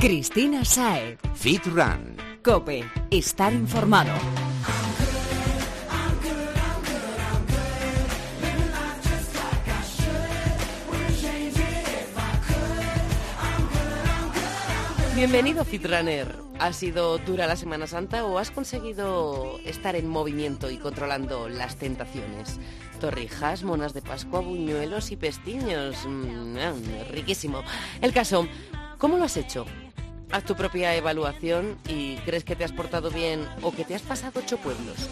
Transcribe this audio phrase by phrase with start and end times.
[0.00, 1.18] Cristina Saed.
[1.34, 2.16] Fit Run.
[2.42, 2.82] Cope.
[3.10, 4.10] Estar informado.
[15.14, 16.34] Bienvenido Fitrunner.
[16.58, 21.76] ¿Ha sido dura la Semana Santa o has conseguido estar en movimiento y controlando las
[21.76, 22.58] tentaciones?
[23.00, 26.06] Torrijas, monas de Pascua, buñuelos y pestiños.
[26.06, 26.56] Mm,
[27.10, 27.62] riquísimo.
[28.00, 28.48] El caso,
[28.96, 29.66] ¿cómo lo has hecho?
[30.32, 34.02] Haz tu propia evaluación y crees que te has portado bien o que te has
[34.02, 35.08] pasado ocho pueblos.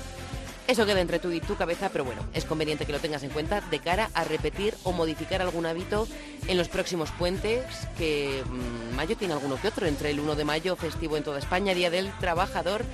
[0.69, 3.31] Eso queda entre tú y tu cabeza, pero bueno, es conveniente que lo tengas en
[3.31, 6.07] cuenta de cara a repetir o modificar algún hábito
[6.47, 7.65] en los próximos puentes,
[7.97, 11.39] que mm, mayo tiene alguno que otro, entre el 1 de mayo, festivo en toda
[11.39, 12.85] España, Día del Trabajador,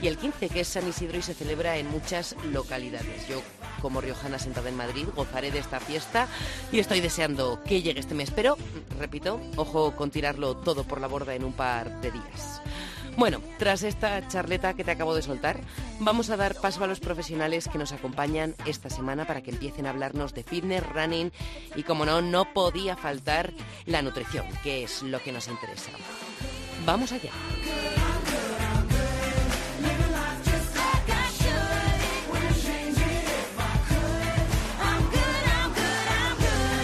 [0.00, 3.26] y el 15, que es San Isidro y se celebra en muchas localidades.
[3.26, 3.42] Yo,
[3.82, 6.28] como riojana sentada en Madrid, gozaré de esta fiesta
[6.70, 8.56] y estoy deseando que llegue este mes, pero,
[9.00, 12.62] repito, ojo con tirarlo todo por la borda en un par de días.
[13.16, 15.58] Bueno, tras esta charleta que te acabo de soltar,
[16.00, 19.86] vamos a dar paso a los profesionales que nos acompañan esta semana para que empiecen
[19.86, 21.32] a hablarnos de fitness, running
[21.74, 23.54] y, como no, no podía faltar
[23.86, 25.92] la nutrición, que es lo que nos interesa.
[26.84, 27.30] Vamos allá.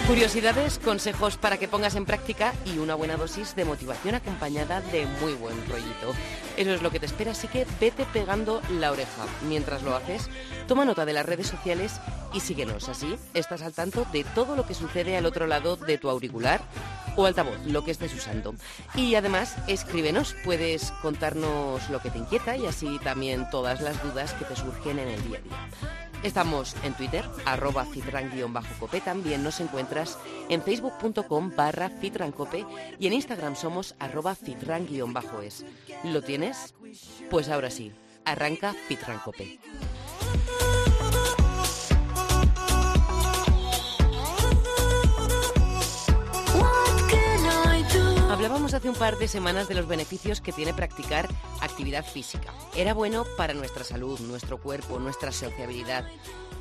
[0.07, 5.05] Curiosidades, consejos para que pongas en práctica y una buena dosis de motivación acompañada de
[5.21, 6.13] muy buen rollito.
[6.57, 9.25] Eso es lo que te espera, así que vete pegando la oreja.
[9.47, 10.29] Mientras lo haces,
[10.67, 12.01] toma nota de las redes sociales
[12.33, 12.89] y síguenos.
[12.89, 16.61] Así estás al tanto de todo lo que sucede al otro lado de tu auricular
[17.15, 18.55] o altavoz, lo que estés usando.
[18.95, 24.33] Y además, escríbenos, puedes contarnos lo que te inquieta y así también todas las dudas
[24.33, 26.12] que te surgen en el día a día.
[26.23, 29.01] Estamos en Twitter, arroba fitran-cope.
[29.01, 30.17] También nos encuentras
[30.49, 32.65] en facebook.com barra fitrancope
[32.97, 35.65] y en Instagram somos arroba fitran-es.
[36.05, 36.73] ¿Lo tienes?
[37.29, 37.91] Pues ahora sí,
[38.23, 39.59] arranca fitrancope.
[48.33, 51.29] Hablábamos hace un par de semanas de los beneficios que tiene practicar
[51.61, 52.51] actividad física.
[52.75, 56.03] Era bueno para nuestra salud, nuestro cuerpo, nuestra sociabilidad.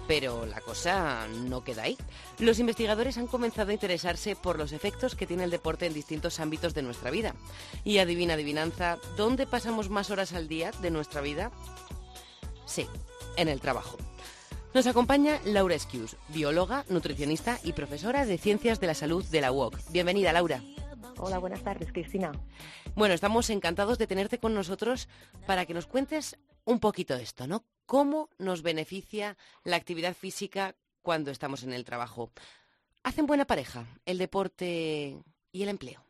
[0.06, 1.96] Pero la cosa no queda ahí.
[2.38, 6.40] Los investigadores han comenzado a interesarse por los efectos que tiene el deporte en distintos
[6.40, 7.34] ámbitos de nuestra vida.
[7.84, 11.50] Y adivina, adivinanza, ¿dónde pasamos más horas al día de nuestra vida?
[12.66, 12.86] Sí,
[13.36, 13.96] en el trabajo.
[14.74, 19.52] Nos acompaña Laura Esquius, bióloga, nutricionista y profesora de Ciencias de la Salud de la
[19.52, 19.78] UOC.
[19.90, 20.60] Bienvenida, Laura.
[21.24, 22.32] Hola, buenas tardes, Cristina.
[22.96, 25.08] Bueno, estamos encantados de tenerte con nosotros
[25.46, 27.64] para que nos cuentes un poquito esto, ¿no?
[27.86, 32.32] ¿Cómo nos beneficia la actividad física cuando estamos en el trabajo?
[33.04, 35.16] ¿Hacen buena pareja el deporte
[35.52, 36.02] y el empleo?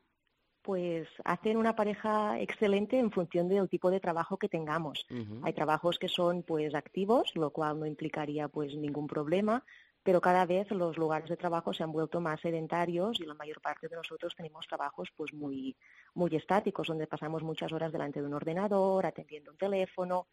[0.62, 5.06] Pues hacen una pareja excelente en función del tipo de trabajo que tengamos.
[5.42, 9.62] Hay trabajos que son pues activos, lo cual no implicaría pues ningún problema
[10.02, 13.60] pero cada vez los lugares de trabajo se han vuelto más sedentarios y la mayor
[13.60, 15.76] parte de nosotros tenemos trabajos pues muy,
[16.14, 20.26] muy estáticos, donde pasamos muchas horas delante de un ordenador, atendiendo un teléfono,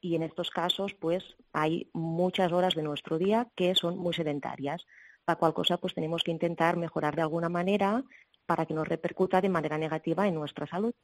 [0.00, 4.86] y en estos casos pues hay muchas horas de nuestro día que son muy sedentarias,
[5.26, 8.04] la cual cosa pues tenemos que intentar mejorar de alguna manera
[8.46, 10.94] para que no repercuta de manera negativa en nuestra salud.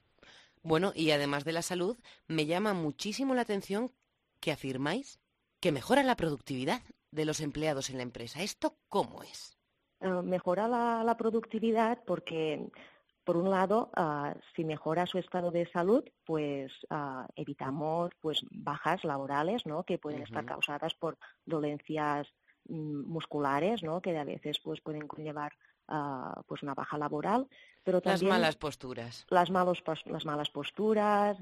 [0.63, 3.91] Bueno, y además de la salud, me llama muchísimo la atención
[4.39, 5.19] que afirmáis
[5.59, 8.43] que mejora la productividad de los empleados en la empresa.
[8.43, 9.57] ¿Esto cómo es?
[10.01, 12.67] Eh, mejora la, productividad porque,
[13.23, 19.05] por un lado, ah, si mejora su estado de salud, pues ah, evitamos pues bajas
[19.05, 19.85] laborales, ¿no?
[19.85, 22.27] Que pueden estar causadas por dolencias
[22.69, 24.01] mm, musculares, ¿no?
[24.01, 25.53] Que a veces pues pueden conllevar
[25.87, 27.47] ah, pues una baja laboral,
[27.85, 31.39] pero también las malas posturas, las malos las malas posturas,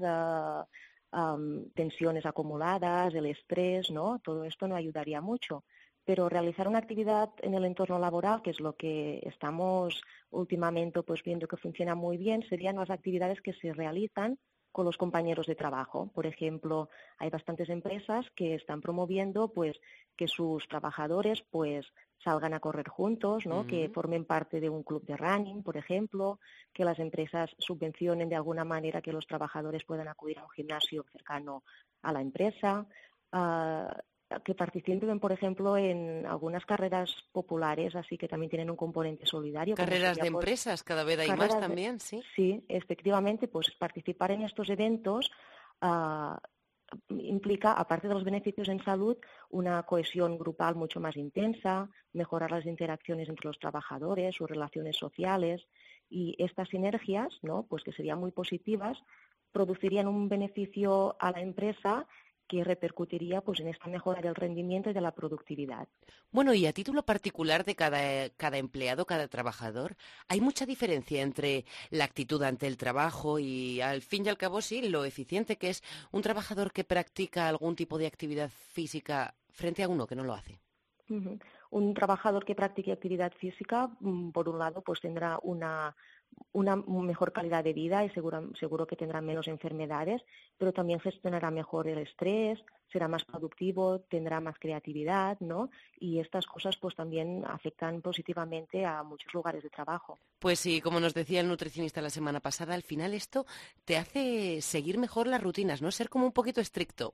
[1.73, 4.19] tensiones acumuladas, el estrés, ¿no?
[4.19, 5.63] Todo esto no ayudaría mucho.
[6.03, 11.21] Pero realizar una actividad en el entorno laboral, que es lo que estamos últimamente pues
[11.23, 14.39] viendo que funciona muy bien, serían las actividades que se realizan
[14.71, 16.09] con los compañeros de trabajo.
[16.13, 19.79] Por ejemplo, hay bastantes empresas que están promoviendo pues
[20.15, 21.85] que sus trabajadores pues
[22.23, 23.65] salgan a correr juntos, ¿no?
[23.65, 26.39] que formen parte de un club de running, por ejemplo,
[26.73, 31.05] que las empresas subvencionen de alguna manera que los trabajadores puedan acudir a un gimnasio
[31.11, 31.63] cercano
[32.01, 32.85] a la empresa,
[33.31, 33.95] ah,
[34.45, 39.75] que participen, por ejemplo, en algunas carreras populares, así que también tienen un componente solidario.
[39.75, 42.23] Carreras de pues, empresas, cada vez hay más también, sí.
[42.35, 45.29] Sí, efectivamente, pues participar en estos eventos
[45.81, 46.39] ah,
[47.09, 49.17] implica, aparte de los beneficios en salud,
[49.49, 55.67] una cohesión grupal mucho más intensa, mejorar las interacciones entre los trabajadores, sus relaciones sociales
[56.09, 57.63] y estas sinergias, ¿no?
[57.63, 58.97] pues que serían muy positivas,
[59.51, 62.07] producirían un beneficio a la empresa
[62.51, 65.87] que repercutiría pues en esta mejora del rendimiento y de la productividad.
[66.31, 69.95] Bueno, y a título particular de cada, cada empleado, cada trabajador,
[70.27, 74.59] ¿hay mucha diferencia entre la actitud ante el trabajo y al fin y al cabo
[74.59, 75.81] sí, lo eficiente que es
[76.11, 80.33] un trabajador que practica algún tipo de actividad física frente a uno que no lo
[80.33, 80.59] hace?
[81.69, 85.95] Un trabajador que practique actividad física, mm, por un lado, pues tendrá una
[86.53, 90.21] una mejor calidad de vida y seguro, seguro que tendrá menos enfermedades,
[90.57, 92.59] pero también gestionará mejor el estrés,
[92.91, 95.69] será más productivo, tendrá más creatividad, ¿no?
[95.99, 100.19] Y estas cosas pues también afectan positivamente a muchos lugares de trabajo.
[100.39, 103.45] Pues sí, como nos decía el nutricionista la semana pasada, al final esto
[103.85, 105.91] te hace seguir mejor las rutinas, ¿no?
[105.91, 107.13] Ser como un poquito estricto.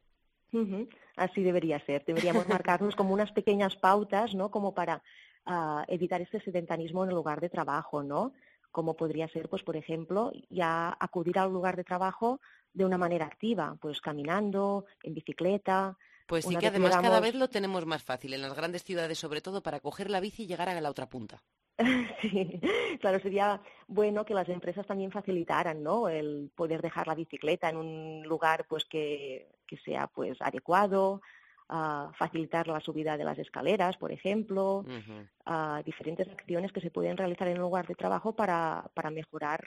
[1.15, 2.03] Así debería ser.
[2.05, 4.49] Deberíamos marcarnos como unas pequeñas pautas, ¿no?
[4.49, 5.03] Como para
[5.45, 8.33] ah, evitar este sedentarismo en el lugar de trabajo, ¿no?
[8.71, 12.39] Como podría ser, pues por ejemplo, ya acudir al lugar de trabajo
[12.73, 15.97] de una manera activa, pues caminando, en bicicleta.
[16.27, 19.41] Pues sí que además cada vez lo tenemos más fácil, en las grandes ciudades sobre
[19.41, 21.43] todo, para coger la bici y llegar a la otra punta.
[22.21, 22.59] sí,
[22.99, 26.09] claro, sería bueno que las empresas también facilitaran, ¿no?
[26.09, 31.21] El poder dejar la bicicleta en un lugar, pues que, que sea, pues adecuado,
[31.69, 34.85] a facilitar la subida de las escaleras, por ejemplo,
[35.45, 39.61] a diferentes acciones que se pueden realizar en el lugar de trabajo para, para mejorar,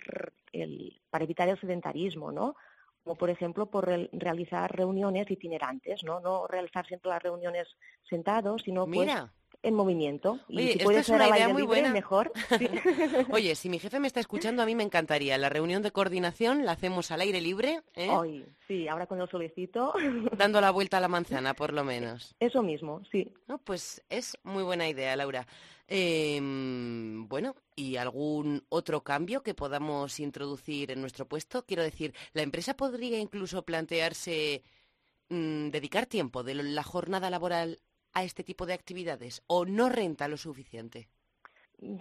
[0.53, 2.57] el, para evitar el sedentarismo, ¿no?
[3.03, 6.21] Como por ejemplo por realizar reuniones itinerantes, ¿no?
[6.21, 7.69] No realizar siempre las reuniones
[8.09, 9.11] sentados, sino pues
[9.63, 10.39] en movimiento.
[10.49, 11.91] y si puede ser una idea muy buena.
[11.91, 12.33] mejor.
[13.31, 15.37] Oye, si mi jefe me está escuchando, a mí me encantaría.
[15.39, 17.83] La reunión de coordinación la hacemos al aire libre.
[17.95, 18.45] ¿eh?
[18.67, 19.93] sí, ahora con el solecito.
[20.37, 22.35] Dando la vuelta a la manzana, por lo menos.
[22.41, 23.33] Eso mismo, sí.
[23.49, 25.47] No, pues es muy buena idea, Laura.
[25.93, 31.67] Em, bueno, ¿y algún otro cambio que podamos introducir en nuestro puesto?
[31.67, 34.63] Quiero decir, ¿la empresa podría incluso plantearse
[35.29, 37.81] mm, dedicar tiempo de la jornada laboral
[38.13, 41.09] a este tipo de actividades o no renta lo suficiente?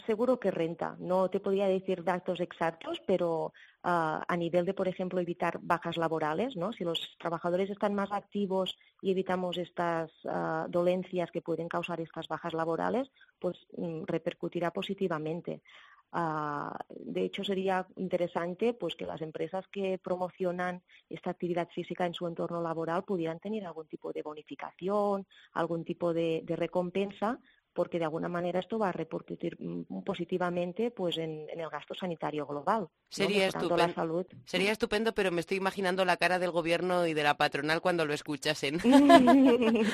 [0.06, 0.98] Seguro que renta.
[1.00, 5.96] No te podría decir datos exactos, pero ah, a nivel de, por ejemplo, evitar bajas
[5.96, 6.74] laborales, ¿no?
[6.74, 12.28] Si los trabajadores están más activos y evitamos estas ah, dolencias que pueden causar estas
[12.28, 13.10] bajas laborales,
[13.40, 15.62] pues mm, repercutirá positivamente.
[16.12, 22.16] Ah, de hecho, sería interesante pues, que las empresas que promocionan esta actividad física en
[22.16, 27.40] su entorno laboral pudieran tener algún tipo de bonificación, algún tipo de, recompensa,
[27.74, 32.46] porque de alguna manera esto va a repercutir mm, positivamente pues, en, el gasto sanitario
[32.46, 32.88] global.
[33.10, 37.38] Sería, estupendo, sería estupendo, pero me estoy imaginando la cara del gobierno y de la
[37.38, 38.80] patronal cuando lo escuchasen.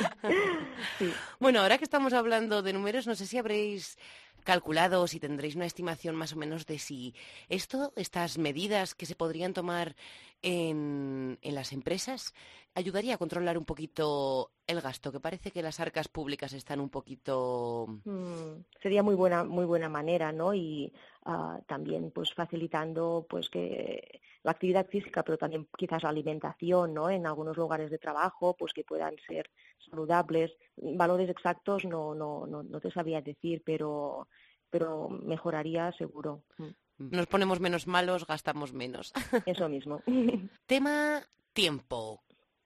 [1.39, 3.97] Bueno, ahora que estamos hablando de números, no sé si habréis
[4.45, 7.15] calculado si tendréis una estimación más o menos de si
[7.49, 9.95] esto, estas medidas que se podrían tomar
[10.41, 12.33] en, en las empresas,
[12.75, 16.89] ayudaría a controlar un poquito el gasto, que parece que las arcas públicas están un
[16.89, 17.64] poquito.
[18.05, 20.53] Mm, sería muy buena, muy buena manera, ¿no?
[20.53, 20.91] Y
[21.25, 27.09] ah, también, pues, facilitando, pues, que la actividad física, pero también quizás la alimentación, ¿no?
[27.09, 29.49] En algunos lugares de trabajo, pues, que puedan ser
[29.89, 30.51] saludables.
[30.77, 34.27] Valores exactos no, no, no, no te sabría decir, pero,
[34.69, 36.43] pero mejoraría seguro.
[36.57, 36.69] Mm.
[36.97, 39.13] Nos ponemos menos malos, gastamos menos.
[39.45, 40.01] Eso mismo.
[40.65, 41.21] Tema
[41.53, 42.24] tiempo.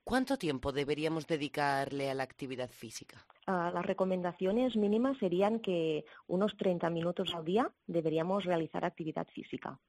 [0.09, 3.23] ¿Cuánto tiempo deberíamos dedicarle a la actividad física?
[3.45, 9.79] las recomendaciones mínimas serían que unos 30 minutos al día deberíamos realizar actividad física.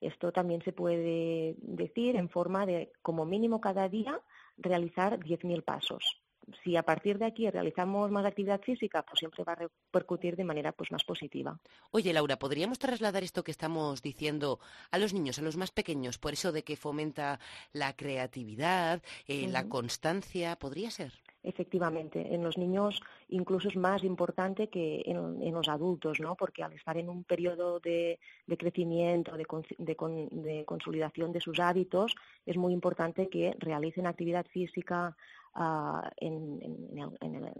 [0.00, 4.18] Esto también se puede decir en forma de, como mínimo cada día,
[4.56, 6.22] realizar 10.000 pasos
[6.62, 10.44] si a partir de aquí realizamos más actividad física, pues siempre va a repercutir de
[10.44, 11.58] manera pues más positiva.
[11.90, 14.58] Oye, Laura, ¿podríamos trasladar esto que estamos diciendo
[14.90, 17.40] a los niños, a los más pequeños, por eso de que fomenta
[17.72, 20.56] la creatividad, eh, la constancia?
[20.56, 21.12] ¿Podría ser?
[21.42, 26.34] Efectivamente, en los niños incluso es más importante que en, los adultos, ¿no?
[26.34, 28.18] Porque al estar en un periodo de,
[28.58, 29.46] crecimiento, de,
[29.78, 35.16] de, consolidación de sus hábitos, es muy importante que realicen actividad física,
[35.56, 36.60] en,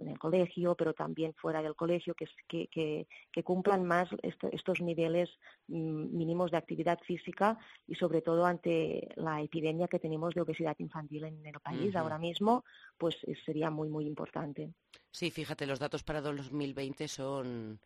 [0.09, 3.07] el, colegio, pero también fuera del colegio, que,
[3.45, 4.09] cumplan más
[4.53, 5.29] estos niveles
[5.69, 10.77] mm, mínimos de actividad física y sobre todo ante la epidemia que tenemos de obesidad
[10.79, 12.65] infantil en el país ahora mismo,
[12.97, 14.73] pues sería muy, muy importante.
[15.11, 17.81] Sí, fíjate, los datos para 2020 son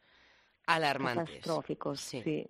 [0.66, 1.36] alarmantes.
[1.36, 2.46] Catastróficos, sí.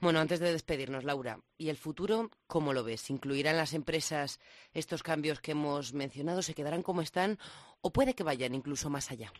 [0.00, 3.10] Bueno, antes de despedirnos, Laura, ¿y el futuro cómo lo ves?
[3.10, 4.40] ¿Incluirán las empresas
[4.72, 6.42] estos cambios que hemos mencionado?
[6.42, 7.38] ¿Se quedarán como están
[7.80, 9.32] o puede que vayan incluso más allá?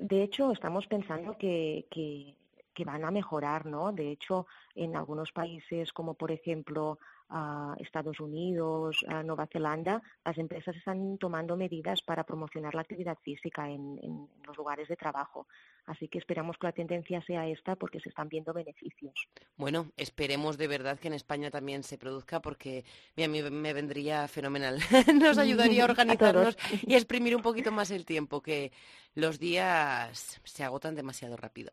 [0.00, 2.34] De hecho, estamos pensando que, que,
[2.74, 3.92] que van a mejorar, ¿no?
[3.92, 6.98] De hecho, en algunos países como por ejemplo
[7.30, 13.18] a Estados Unidos, a Nueva Zelanda, las empresas están tomando medidas para promocionar la actividad
[13.22, 15.46] física en, los lugares de trabajo.
[15.86, 19.14] Así que esperamos que la tendencia sea esta porque se están viendo beneficios.
[19.56, 22.84] Bueno, esperemos de verdad que en España también se produzca porque
[23.16, 24.78] a mí me vendría fenomenal.
[25.14, 28.72] Nos ayudaría a organizarnos y a exprimir un poquito más el tiempo, que
[29.14, 31.72] los días se agotan demasiado rápido.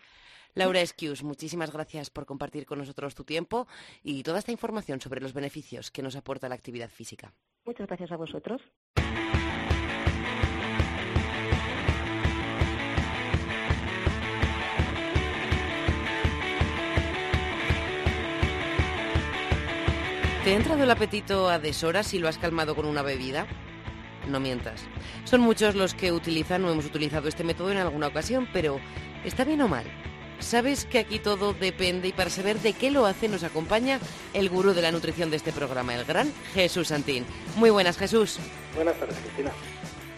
[0.54, 3.68] Laura Esquius, muchísimas gracias por compartir con nosotros tu tiempo
[4.04, 7.34] y toda esta información sobre los beneficios que nos aporta la actividad física.
[7.66, 8.62] Muchas gracias a vosotros.
[20.44, 23.46] ¿Te ha entrado el apetito a deshora si lo has calmado con una bebida?
[24.28, 24.84] No mientas.
[25.24, 28.80] Son muchos los que utilizan o hemos utilizado este método en alguna ocasión, pero
[29.24, 29.86] ¿está bien o mal?
[30.42, 34.00] Sabes que aquí todo depende y para saber de qué lo hace nos acompaña
[34.34, 37.26] el gurú de la nutrición de este programa, el gran Jesús Santín.
[37.56, 38.40] Muy buenas, Jesús.
[38.76, 39.52] Buenas tardes, Cristina.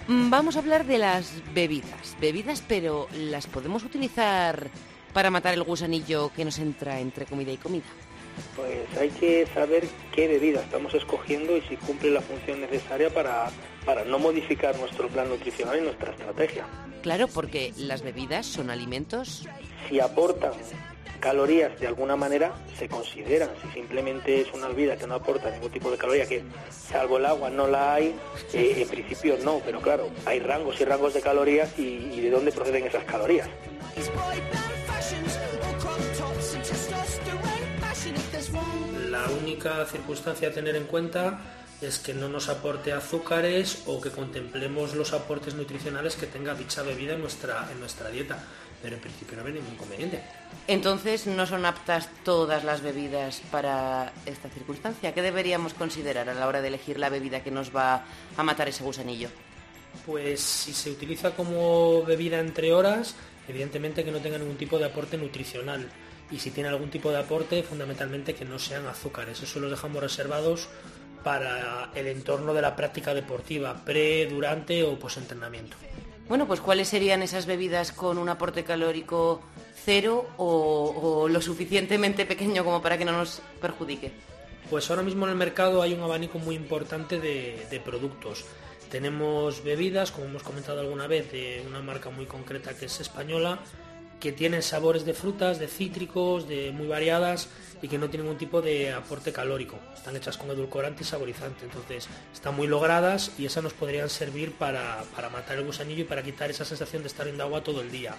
[0.08, 2.18] Mm, vamos a hablar de las bebidas.
[2.20, 4.70] Bebidas, pero ¿las podemos utilizar
[5.14, 7.86] para matar el gusanillo que nos entra entre comida y comida?
[8.56, 13.50] Pues hay que saber qué bebida estamos escogiendo y si cumple la función necesaria para,
[13.86, 16.66] para no modificar nuestro plan nutricional y nuestra estrategia.
[17.04, 19.46] Claro, porque las bebidas son alimentos
[19.88, 20.54] si aportan
[21.24, 23.50] calorías de alguna manera se consideran.
[23.62, 27.26] Si simplemente es una bebida que no aporta ningún tipo de caloría, que salvo el
[27.26, 28.14] agua no la hay,
[28.52, 32.52] eh, en principio no, pero claro, hay rangos y rangos de calorías y, de dónde
[32.52, 33.48] proceden esas calorías.
[39.10, 41.40] La única circunstancia a tener en cuenta
[41.80, 46.82] es que no nos aporte azúcares o que contemplemos los aportes nutricionales que tenga dicha
[46.82, 48.44] bebida en nuestra, en nuestra dieta
[48.84, 50.22] pero en principio no hay ningún inconveniente.
[50.68, 55.14] Entonces, ¿no son aptas todas las bebidas para esta circunstancia?
[55.14, 58.04] ¿Qué deberíamos considerar a la hora de elegir la bebida que nos va
[58.36, 59.30] a matar ese gusanillo?
[60.06, 63.16] Pues si se utiliza como bebida entre horas,
[63.48, 65.88] evidentemente que no tenga ningún tipo de aporte nutricional.
[66.30, 69.42] Y si tiene algún tipo de aporte, fundamentalmente que no sean azúcares.
[69.42, 70.68] Eso los dejamos reservados
[71.24, 75.78] para el entorno de la práctica deportiva, pre, durante o post-entrenamiento.
[76.34, 79.40] Bueno, pues ¿cuáles serían esas bebidas con un aporte calórico
[79.86, 84.12] cero o, lo suficientemente pequeño como para que no nos perjudique?
[84.68, 88.46] Pues ahora mismo en el mercado hay un abanico muy importante de, de productos.
[88.90, 93.60] Tenemos bebidas, como hemos comentado alguna vez, de una marca muy concreta que es española,
[94.24, 97.50] que tienen sabores de frutas, de cítricos, de muy variadas
[97.82, 99.78] y que no tienen ningún tipo de aporte calórico.
[99.94, 104.54] Están hechas con edulcorante y saborizante, entonces están muy logradas y esas nos podrían servir
[104.54, 107.92] para, matar el gusanillo y para quitar esa sensación de estar en agua todo el
[107.92, 108.16] día.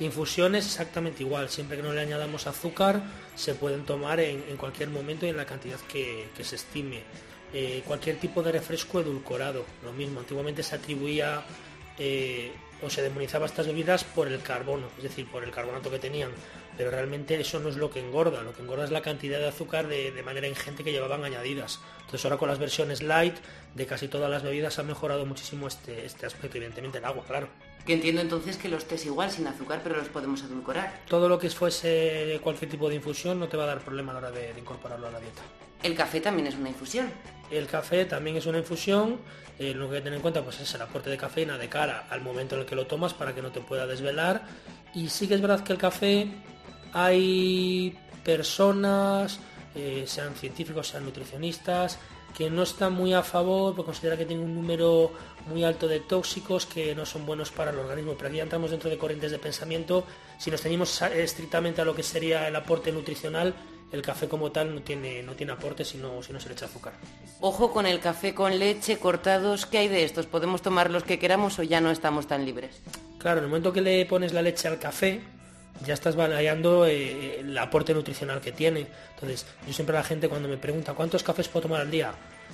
[0.00, 3.04] Infusiones exactamente igual, siempre que no le añadamos azúcar
[3.36, 7.04] se pueden tomar en, cualquier momento y en la cantidad que, se estime.
[7.52, 11.44] Eh, cualquier tipo de refresco edulcorado, lo mismo, antiguamente se atribuía
[11.98, 12.50] eh,
[12.82, 16.30] o se demonizaba estas bebidas por el carbono, es decir, por el carbonato que tenían,
[16.76, 19.48] pero realmente eso no es lo que engorda, lo que engorda es la cantidad de
[19.48, 21.80] azúcar de, manera ingente que llevaban añadidas.
[22.00, 23.36] Entonces ahora con las versiones light
[23.74, 27.48] de casi todas las bebidas ha mejorado muchísimo este, este aspecto, evidentemente el agua, claro.
[27.86, 31.02] Que entiendo entonces que los tés igual sin azúcar, pero los podemos edulcorar.
[31.08, 34.14] Todo lo que fuese cualquier tipo de infusión no te va a dar problema a
[34.14, 35.42] la hora de incorporarlo a la dieta.
[35.82, 37.10] El café también es una infusión.
[37.50, 39.18] El café también es una infusión.
[39.58, 41.68] Eh, lo que hay que tener en cuenta pues, es el aporte de cafeína de
[41.68, 44.42] cara al momento en el que lo tomas para que no te pueda desvelar.
[44.94, 46.28] Y sí que es verdad que el café
[46.92, 49.38] hay personas,
[49.74, 51.98] eh, sean científicos, sean nutricionistas,
[52.36, 55.12] que no están muy a favor, porque considera que tiene un número
[55.46, 58.14] muy alto de tóxicos que no son buenos para el organismo.
[58.16, 60.04] Pero aquí entramos dentro de corrientes de pensamiento.
[60.38, 63.54] Si nos teníamos estrictamente a lo que sería el aporte nutricional,
[63.92, 66.54] el café como tal no tiene, no tiene aporte si no, si no se le
[66.54, 66.94] echa azúcar.
[67.40, 70.26] Ojo con el café con leche, cortados, ¿qué hay de estos?
[70.26, 72.80] ¿Podemos tomar los que queramos o ya no estamos tan libres?
[73.18, 75.20] Claro, en el momento que le pones la leche al café,
[75.84, 78.86] ya estás variando eh, el aporte nutricional que tiene.
[79.14, 82.12] Entonces, yo siempre a la gente cuando me pregunta cuántos cafés puedo tomar al día,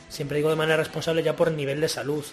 [0.08, 2.24] siempre digo de manera responsable ya por el nivel de salud.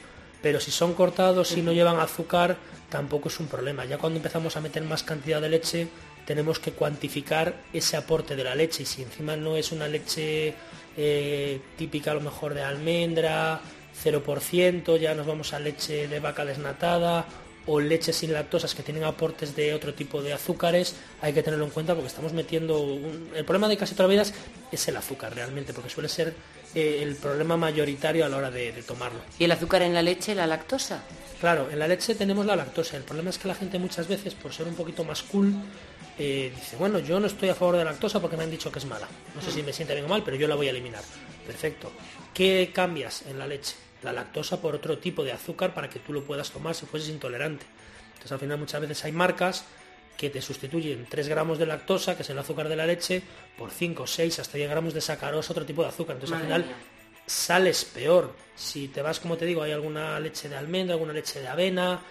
[0.42, 2.56] Pero si son cortados y no llevan azúcar,
[2.90, 3.84] tampoco es un problema.
[3.84, 5.90] Ya cuando empezamos a meter más cantidad de leche,
[6.30, 10.54] tenemos que cuantificar ese aporte de la leche y si encima no es una leche
[10.96, 13.60] eh, típica a lo mejor de almendra,
[14.04, 17.26] 0%, ya nos vamos a leche de vaca desnatada
[17.66, 21.66] o leches sin lactosas que tienen aportes de otro tipo de azúcares, hay que tenerlo
[21.66, 23.00] en cuenta porque estamos metiendo...
[23.34, 26.36] El problema de casi todas las bebidas es el azúcar realmente, porque suele ser
[26.76, 29.20] eh, el problema mayoritario a la hora de, tomarlo.
[29.40, 31.02] ¿Y el azúcar en la leche, la lactosa?
[31.40, 32.98] Claro, en la leche tenemos la lactosa.
[32.98, 35.54] El problema es que la gente muchas veces, por ser un poquito más cool,
[36.20, 38.72] eh, dice, bueno, yo no estoy a favor de la lactosa porque me han dicho
[38.72, 39.08] que es mala.
[39.36, 41.04] No sé si me siente bien o mal, pero yo la voy a eliminar.
[41.48, 41.92] Perfecto.
[42.34, 43.76] ¿Qué cambias en la leche?
[44.04, 47.10] la lactosa por otro tipo de azúcar para que tú lo puedas tomar si fueses
[47.10, 47.66] intolerante.
[48.10, 49.66] Entonces al final muchas veces hay marcas
[50.18, 53.22] que te sustituyen 3 gramos de lactosa, que es el azúcar de la leche,
[53.58, 56.16] por 5, 6, hasta 10 gramos de sacarosa, otro tipo de azúcar.
[56.16, 56.66] Entonces al final
[57.26, 58.34] sales peor.
[58.56, 62.02] Si te vas, como te digo, hay alguna leche de almendra, alguna leche de avena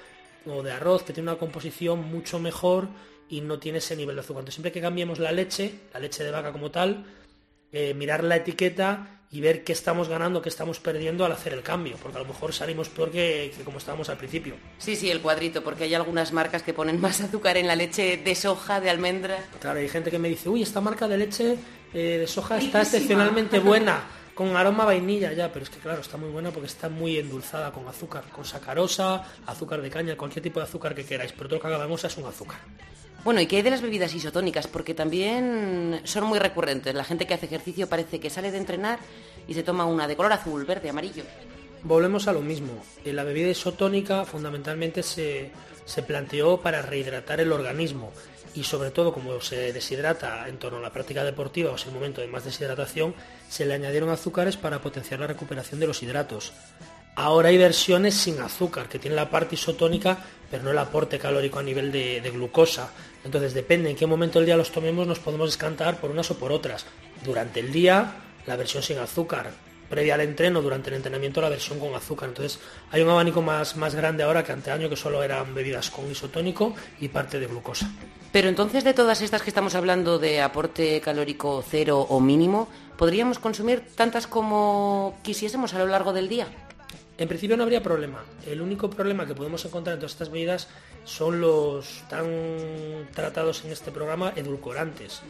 [0.48, 2.88] o de arroz que tiene una composición mucho mejor
[3.28, 4.40] y no tiene ese nivel de azúcar.
[4.40, 7.04] Entonces siempre que cambiemos la leche, la leche de vaca como tal,
[7.72, 11.62] eh, mirar la etiqueta y ver qué estamos ganando, qué estamos perdiendo al hacer el
[11.62, 14.54] cambio, porque a lo mejor salimos peor que, como estábamos al principio.
[14.78, 18.16] Sí, sí, el cuadrito, porque hay algunas marcas que ponen más azúcar en la leche
[18.16, 19.38] de soja, de almendra.
[19.60, 21.56] Claro, hay gente que me dice, uy, esta marca de leche
[21.92, 24.02] eh, de soja está excepcionalmente buena,
[24.38, 27.72] con aroma vainilla ya, pero es que claro, está muy buena porque está muy endulzada
[27.72, 31.56] con azúcar, con sacarosa, azúcar de caña, cualquier tipo de azúcar que queráis, pero todo
[31.56, 32.60] lo que hagamos es un azúcar.
[33.24, 34.68] Bueno, ¿y qué hay de las bebidas isotónicas?
[34.68, 36.94] Porque también son muy recurrentes.
[36.94, 39.00] La gente que hace ejercicio parece que sale de entrenar
[39.48, 41.24] y se toma una de color azul, verde, amarillo.
[41.82, 42.80] Volvemos a lo mismo.
[43.04, 45.50] Eh, la bebida isotónica fundamentalmente se,
[45.84, 48.12] se planteó para rehidratar el organismo
[48.58, 51.92] y sobre todo como se deshidrata en torno a la práctica deportiva o es el
[51.92, 53.14] momento de más deshidratación,
[53.48, 56.52] se le añadieron azúcares para potenciar la recuperación de los hidratos.
[57.14, 60.18] Ahora hay versiones sin azúcar, que tienen la parte isotónica,
[60.50, 62.90] pero no el aporte calórico a nivel de, glucosa.
[63.24, 66.38] Entonces depende en qué momento del día los tomemos, nos podemos descantar por unas o
[66.38, 66.84] por otras.
[67.24, 69.52] Durante el día, la versión sin azúcar.
[69.88, 72.28] Previa al entreno, durante el entrenamiento, la versión con azúcar.
[72.28, 72.58] Entonces
[72.90, 76.74] hay un abanico más, más grande ahora que anteaño, que solo eran bebidas con isotónico
[77.00, 77.88] y parte de glucosa.
[78.32, 82.68] Pero entonces de todas estas que estamos hablando de aporte calórico cero o mínimo,
[82.98, 86.46] ¿podríamos consumir tantas como quisiésemos a lo largo del día?
[87.16, 88.22] En principio no habría problema.
[88.46, 90.68] El único problema que podemos encontrar en todas estas bebidas
[91.04, 95.22] son los tan tratados en este programa edulcorantes.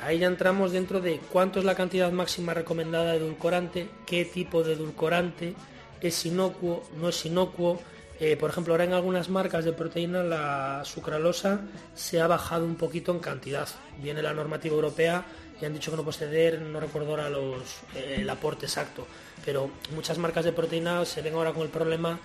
[0.00, 4.62] Ahí ya entramos dentro de cuánto es la cantidad máxima recomendada de edulcorante, qué tipo
[4.62, 5.54] de edulcorante,
[6.00, 7.80] es inocuo, no es inocuo.
[8.20, 11.60] Eh, por ejemplo, ahora en algunas marcas de proteína la sucralosa
[11.94, 13.68] se ha bajado un poquito en cantidad.
[14.02, 15.24] Viene la normativa europea
[15.60, 19.06] y han dicho que no puede ceder, no recuerdo ahora los, eh, el aporte exacto
[19.48, 22.18] pero muchas marcas de proteína se ven ahora con el problema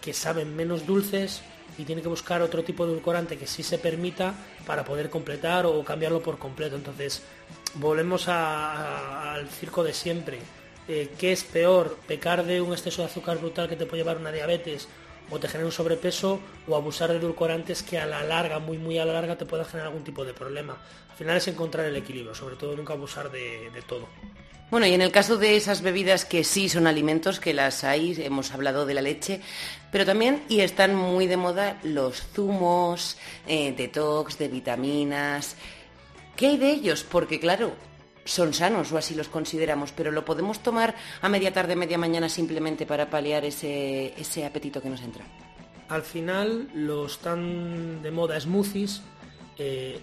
[0.00, 1.42] que saben menos dulces
[1.76, 4.34] y tienen que buscar otro tipo de edulcorante que sí se permita
[4.66, 6.76] para poder completar o cambiarlo por completo.
[6.76, 7.22] Entonces,
[7.74, 10.38] volvemos al circo de siempre.
[10.86, 11.98] Eh, ¿Qué es peor?
[12.06, 14.86] ¿Pecar de un exceso de azúcar brutal que te puede llevar una diabetes
[15.30, 18.98] o te genera un sobrepeso o abusar de edulcorantes que a la larga, muy muy
[18.98, 20.76] a la larga, te pueda generar algún tipo de problema?
[21.10, 24.08] Al final es encontrar el equilibrio, sobre todo nunca abusar de todo.
[24.70, 28.14] Bueno, y en el caso de esas bebidas que sí son alimentos, que las hay,
[28.22, 29.40] hemos hablado de la leche,
[29.90, 35.56] pero también, y están muy de moda, los zumos, eh, detox, de vitaminas.
[36.36, 37.02] ¿Qué hay de ellos?
[37.02, 37.72] Porque claro,
[38.24, 42.28] son sanos o así los consideramos, pero lo podemos tomar a media tarde, media mañana
[42.28, 45.24] simplemente para paliar ese, ese apetito que nos entra.
[45.88, 49.02] Al final, los tan de moda smoothies,
[49.58, 49.98] eh,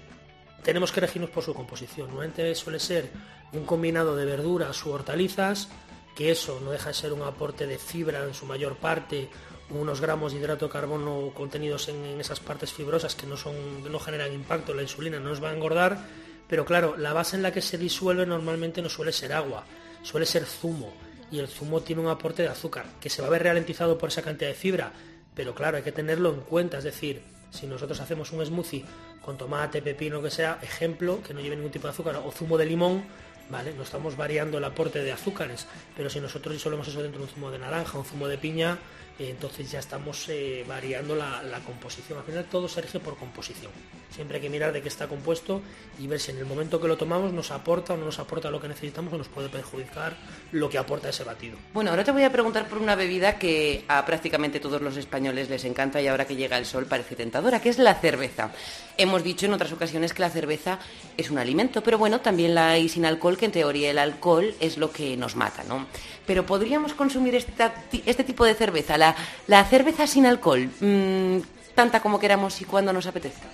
[0.64, 2.08] tenemos que regirnos por su composición.
[2.08, 3.10] Normalmente suele ser
[3.54, 5.70] un combinado de verduras u hortalizas,
[6.16, 9.30] que eso no deja de ser un aporte de fibra en su mayor parte,
[9.70, 13.56] unos gramos de hidrato de carbono contenidos en, esas partes fibrosas que no, son,
[13.90, 16.00] no generan impacto, la insulina no nos va a engordar,
[16.48, 19.66] pero claro, la base en la que se disuelve normalmente no suele ser agua,
[20.02, 20.94] suele ser zumo,
[21.32, 24.10] y el zumo tiene un aporte de azúcar, que se va a ver ralentizado por
[24.10, 24.94] esa cantidad de fibra,
[25.36, 28.86] pero claro, hay que tenerlo en cuenta, es decir, si nosotros hacemos un smoothie
[29.22, 32.58] con tomate, pepino, que sea, ejemplo, que no lleve ningún tipo de azúcar, o zumo
[32.58, 33.04] de limón,
[33.50, 33.74] ¿vale?
[33.74, 37.34] No estamos variando el aporte de azúcares, pero si nosotros disolvemos eso dentro de un
[37.34, 38.78] zumo de naranja, un zumo de piña,
[39.20, 42.20] eh, entonces ya estamos eh, variando la, composición.
[42.20, 43.72] Al final todo se rige por composición.
[44.12, 45.62] Siempre hay que mirar de qué está compuesto
[46.00, 48.50] y ver si en el momento que lo tomamos nos aporta o no nos aporta
[48.50, 50.16] lo que necesitamos o nos puede perjudicar
[50.52, 51.58] lo que aporta ese batido.
[51.74, 55.50] Bueno, ahora te voy a preguntar por una bebida que a prácticamente todos los españoles
[55.50, 58.52] les encanta y ahora que llega el sol parece tentadora, que es la cerveza.
[58.98, 60.80] Hemos dicho en otras ocasiones que la cerveza
[61.16, 64.56] es un alimento, pero bueno, también la hay sin alcohol, que en teoría el alcohol
[64.60, 65.86] es lo que nos mata, ¿no?
[66.26, 71.38] Pero podríamos consumir este tipo de cerveza, la, cerveza sin alcohol, mm,
[71.76, 73.48] tanta como queramos y cuando nos apetezca.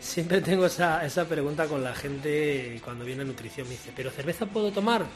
[0.00, 3.68] Siempre tengo esa, esa pregunta con la gente cuando viene a nutrición.
[3.68, 5.06] Me dice, ¿pero cerveza puedo tomar?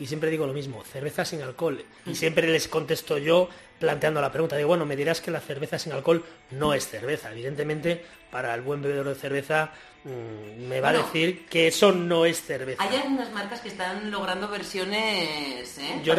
[0.00, 1.84] y siempre digo lo mismo, cerveza sin alcohol.
[2.06, 3.48] Y siempre les contesto yo
[3.78, 4.56] planteando la pregunta.
[4.56, 7.32] Digo, bueno, me dirás que la cerveza sin alcohol no es cerveza.
[7.32, 9.72] Evidentemente, para el buen bebedor de cerveza
[10.04, 12.82] mm, me va a decir que eso no es cerveza.
[12.82, 15.78] Hay algunas marcas que están logrando versiones.
[15.78, 16.00] ¿eh?
[16.04, 16.14] Yo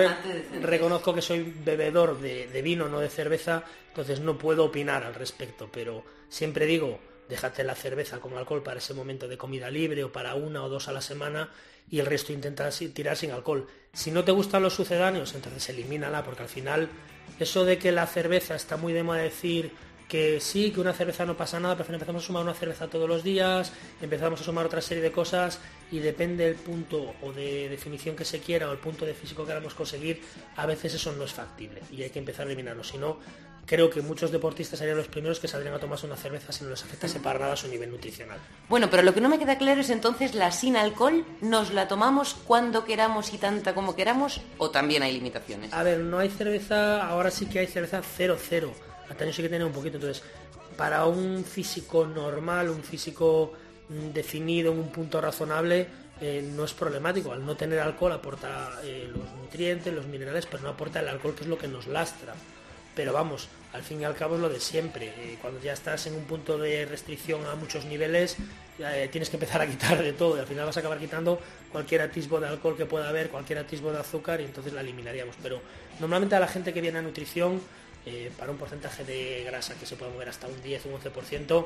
[0.62, 5.16] reconozco que soy bebedor de, de vino, no de cerveza, entonces no puedo opinar al
[5.16, 10.04] respecto, pero siempre digo, déjate la cerveza como alcohol para ese momento de comida libre
[10.04, 11.50] o para una o dos a la semana
[11.90, 13.68] y el resto intenta tirar sin alcohol.
[13.94, 16.90] Si no te gustan los sucedáneos, entonces elimínala, porque al final
[17.40, 19.72] eso de que la cerveza está muy de moda decir
[20.10, 23.08] que sí, que una cerveza no pasa nada, pero empezamos a sumar una cerveza todos
[23.08, 25.60] los días, empezamos a sumar otra serie de cosas
[25.92, 29.44] y depende del punto o de definición que se quiera o el punto de físico
[29.44, 30.22] que queramos conseguir,
[30.56, 32.84] a veces eso no es factible y hay que empezar a eliminarlo.
[32.84, 33.20] Si no,
[33.70, 36.72] creo que muchos deportistas serían los primeros que saldrían a tomarse una cerveza si no
[36.72, 38.40] les afectase para nada su nivel nutricional.
[38.68, 41.88] Bueno, pero lo que no me queda claro es entonces la sin alcohol, ¿nos la
[41.88, 45.72] tomamos cuando queramos y tanta como queramos o también hay limitaciones?
[45.72, 48.72] A ver, no hay cerveza, ahora sí que hay cerveza 0-0.
[49.08, 50.24] Hasta año sí que tiene un poquito, entonces
[50.76, 53.54] para un físico normal, un físico
[53.90, 55.88] mm, definido en un punto razonable,
[56.20, 57.34] eh, no es problemático.
[57.34, 61.36] Al no tener alcohol aporta eh, los nutrientes, los minerales, pero no aporta el alcohol
[61.36, 62.34] que es lo que nos lastra.
[62.96, 65.08] Pero vamos, al fin y al cabo es lo de siempre.
[65.08, 68.38] Eh, cuando ya estás en un punto de restricción a muchos niveles,
[68.80, 71.40] eh, tienes que empezar a quitar de todo y al final vas a acabar quitando
[71.72, 75.36] cualquier atisbo de alcohol que pueda haber, cualquier atisbo de azúcar y entonces la eliminaríamos.
[75.42, 75.62] Pero
[76.00, 77.62] normalmente a la gente que viene a nutrición,
[78.06, 80.96] eh, para un porcentaje de grasa que se puede mover hasta un 10 o un
[80.96, 81.66] 11%,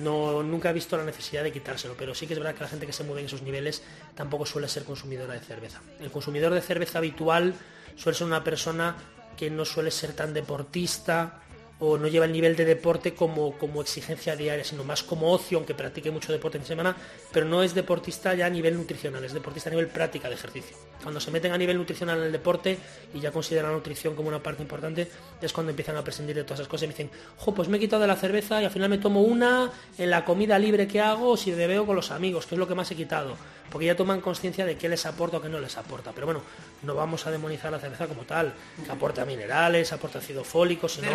[0.00, 2.68] no, nunca he visto la necesidad de quitárselo, pero sí que es verdad que la
[2.68, 3.82] gente que se mueve en esos niveles
[4.14, 5.82] tampoco suele ser consumidora de cerveza.
[6.00, 7.54] El consumidor de cerveza habitual
[7.96, 8.96] suele ser una persona
[9.38, 11.40] que no suele ser tan deportista
[11.80, 15.58] o no lleva el nivel de deporte como, como exigencia diaria, sino más como ocio,
[15.58, 16.96] aunque practique mucho deporte en semana,
[17.32, 20.76] pero no es deportista ya a nivel nutricional, es deportista a nivel práctica de ejercicio.
[21.02, 22.78] Cuando se meten a nivel nutricional en el deporte
[23.14, 25.08] y ya consideran la nutrición como una parte importante,
[25.40, 27.76] es cuando empiezan a prescindir de todas esas cosas y me dicen, jo, pues me
[27.76, 30.88] he quitado de la cerveza y al final me tomo una en la comida libre
[30.88, 33.36] que hago o si bebeo con los amigos, que es lo que más he quitado
[33.70, 36.12] porque ya toman conciencia de qué les aporta o qué no les aporta.
[36.12, 36.42] Pero bueno,
[36.82, 38.52] no vamos a demonizar la cerveza como tal,
[38.84, 41.08] que aporta minerales, aporta ácido fólico, sino...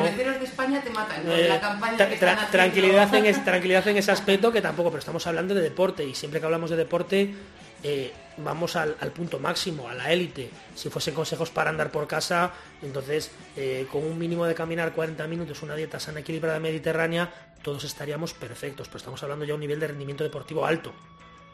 [0.54, 1.98] España te matan, eh, la campaña
[2.52, 6.40] tranquilidad, en tranquilidad en ese aspecto que tampoco, pero estamos hablando de deporte y siempre
[6.40, 7.34] que hablamos de deporte
[7.82, 10.50] eh, vamos al, punto máximo, a la élite.
[10.76, 15.28] Si fuesen consejos para andar por casa, entonces eh, con un mínimo de caminar 40
[15.28, 17.30] minutos, una dieta sana, equilibrada, mediterránea,
[17.62, 20.94] todos estaríamos perfectos, pero estamos hablando ya de un nivel de rendimiento deportivo alto.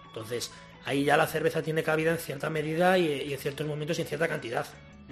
[0.07, 0.51] Entonces,
[0.85, 4.07] ahí ya la cerveza tiene cabida en cierta medida y, en ciertos momentos y en
[4.07, 4.65] cierta cantidad.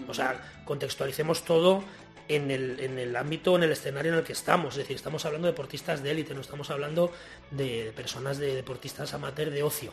[0.08, 1.84] O sea, contextualicemos todo
[2.28, 4.74] en el, en el, ámbito, en el escenario en el que estamos.
[4.74, 7.12] Es decir, estamos hablando de deportistas de élite, no estamos hablando
[7.52, 9.92] de personas de deportistas amateur de ocio.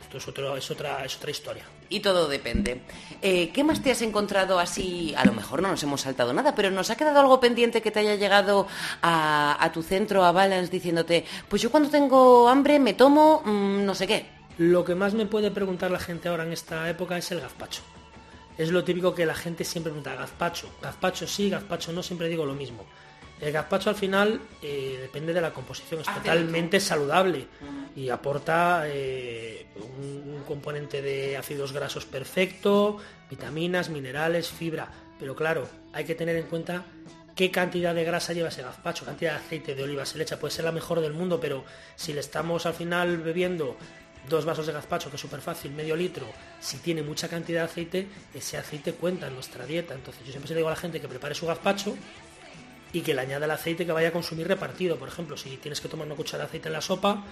[0.00, 1.64] Esto es, otro, es, otra, es otra historia.
[1.88, 2.82] Y todo depende.
[3.22, 5.14] Eh, ¿Qué más te has encontrado así?
[5.16, 7.90] A lo mejor no nos hemos saltado nada, pero ¿nos ha quedado algo pendiente que
[7.90, 8.68] te haya llegado
[9.02, 13.94] a, tu centro, a Balance, diciéndote, pues yo cuando tengo hambre me tomo mm, no
[13.94, 14.26] sé qué?
[14.58, 17.82] Lo que más me puede preguntar la gente ahora en esta época es el gazpacho.
[18.58, 22.46] Es lo típico que la gente siempre pregunta, gazpacho, gazpacho sí, gazpacho no, siempre digo
[22.46, 22.86] lo mismo.
[23.40, 27.46] El gazpacho al final eh, depende de la composición, es totalmente saludable
[27.94, 34.88] y aporta eh, un, componente de ácidos grasos perfecto, vitaminas, minerales, fibra.
[35.18, 36.84] Pero claro, hay que tener en cuenta
[37.34, 40.38] qué cantidad de grasa lleva ese gazpacho, cantidad de aceite de oliva se le echa.
[40.38, 41.64] Puede ser la mejor del mundo, pero
[41.94, 43.76] si le estamos al final bebiendo
[44.28, 46.26] dos vasos de gazpacho, que es súper fácil, medio litro,
[46.60, 49.94] si tiene mucha cantidad de aceite, ese aceite cuenta en nuestra dieta.
[49.94, 51.96] Entonces yo siempre se digo a la gente que prepare su gazpacho
[52.92, 54.96] y que le añada el aceite que vaya a consumir repartido.
[54.96, 57.24] Por ejemplo, si tienes que tomar una cuchara de aceite en la sopa,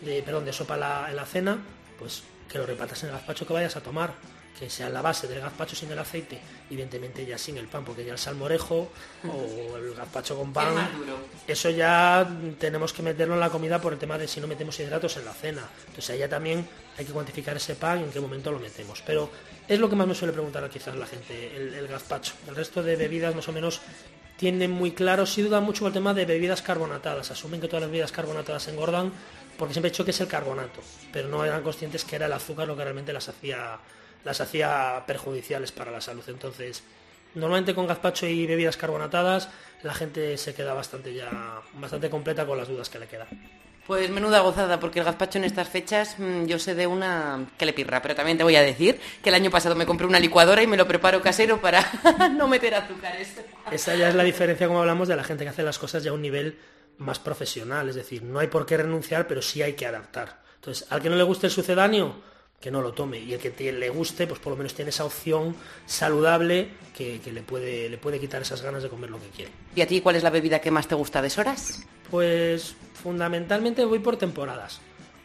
[0.00, 0.74] de, perdón, de sopa
[1.08, 1.58] en la cena,
[1.98, 4.14] pues que lo repartas en el gazpacho que vayas a tomar
[4.58, 6.38] que sea la base del gazpacho sin el aceite,
[6.70, 8.90] evidentemente ya sin el pan, porque ya el salmorejo
[9.26, 10.74] o el gazpacho con pan,
[11.46, 14.78] eso ya tenemos que meterlo en la comida por el tema de si no metemos
[14.78, 15.62] hidratos en la cena.
[15.88, 16.66] Entonces allá también
[16.98, 19.02] hay que cuantificar ese pan y en qué momento lo metemos.
[19.06, 19.30] Pero
[19.66, 22.34] es lo que más me suele preguntar quizás la gente, el, gazpacho.
[22.48, 23.80] El resto de bebidas más o menos
[24.36, 27.90] tienen muy claro, si dudan mucho el tema de bebidas carbonatadas, asumen que todas las
[27.90, 29.12] bebidas carbonatadas engordan,
[29.58, 30.80] porque siempre he dicho que es el carbonato,
[31.12, 33.78] pero no eran conscientes que era el azúcar lo que realmente las hacía
[34.24, 36.24] las hacía perjudiciales para la salud.
[36.28, 36.82] Entonces,
[37.34, 39.48] normalmente con gazpacho y bebidas carbonatadas,
[39.82, 43.28] la gente se queda bastante ya bastante completa con las dudas que le quedan.
[43.86, 47.66] Pues menuda gozada, porque el gazpacho en estas fechas mm, yo sé de una que
[47.66, 50.20] le pirra, pero también te voy a decir que el año pasado me compré una
[50.20, 51.84] licuadora y me lo preparo casero para
[52.36, 53.34] no meter azúcares.
[53.70, 56.10] Esa ya es la diferencia, como hablamos, de la gente que hace las cosas ya
[56.10, 56.56] a un nivel
[56.98, 60.40] más profesional, es decir, no hay por qué renunciar, pero sí hay que adaptar.
[60.56, 62.22] Entonces, al que no le guste el sucedáneo,
[62.60, 63.18] que no lo tome.
[63.18, 67.42] Y el que le guste, pues por lo menos tiene esa opción saludable que, le,
[67.42, 69.50] puede, le puede quitar esas ganas de comer lo que quiere.
[69.74, 71.86] ¿Y a ti cuál es la bebida que más te gusta de Soras?
[72.10, 74.80] Pues fundamentalmente voy por temporadas.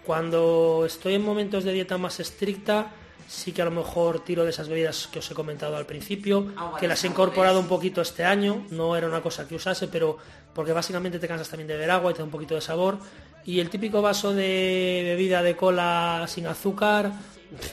[0.06, 2.94] Cuando estoy en momentos de dieta más estricta,
[3.28, 6.54] sí que a lo mejor tiro de esas bebidas que os he comentado al principio,
[6.80, 10.18] que las he incorporado un poquito este año, no era una cosa que usase, pero
[10.54, 12.98] porque básicamente te cansas también de beber agua y te da un poquito de sabor.
[13.46, 17.12] Y el típico vaso de bebida de cola sin azúcar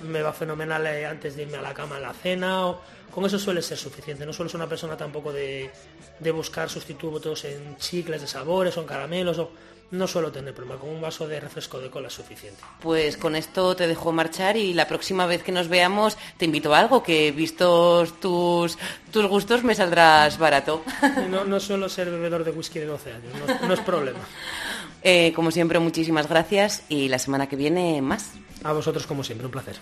[0.03, 2.67] me va fenomenal eh, antes de irme a la cama en la cena.
[2.67, 2.81] O,
[3.11, 4.27] con eso suele ser suficiente.
[4.27, 5.71] No suelo ser una persona tampoco de,
[6.19, 9.39] de buscar sustitutos en chicles de sabores o en caramelos.
[9.39, 9.51] O,
[9.93, 12.63] no suelo tener problema, con un vaso de refresco de cola es suficiente.
[12.81, 16.75] Pues con esto te dejo marchar y la próxima vez que nos veamos te invito
[16.75, 18.79] a algo, que vistos tus,
[19.13, 20.83] tus gustos me saldrás barato.
[21.31, 23.33] No, no suelo ser bebedor de whisky de 12 años,
[23.63, 24.19] no, es problema.
[25.03, 28.33] Eh, como siempre, muchísimas gracias y la semana que viene más.
[28.63, 29.77] A vosotros, como siempre, un placer.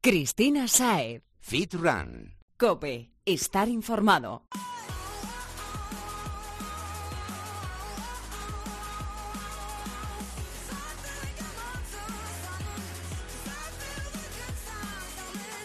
[0.00, 1.22] Cristina Saed.
[1.40, 2.34] Fit Run.
[2.56, 3.10] Cope.
[3.24, 4.44] Estar informado.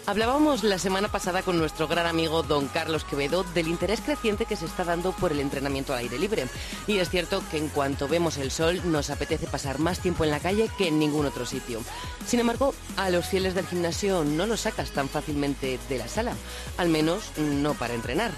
[0.08, 4.56] Hablábamos la semana pasada con nuestro gran amigo don Carlos Quevedo del interés creciente que
[4.56, 6.46] se está dando por el entrenamiento al aire libre.
[6.86, 10.30] Y es cierto que en cuanto vemos el sol nos apetece pasar más tiempo en
[10.30, 11.82] la calle que en ningún otro sitio.
[12.28, 16.36] Sin embargo, a los fieles del gimnasio no los sacas tan fácilmente de la sala,
[16.78, 18.30] al menos no para entrenar.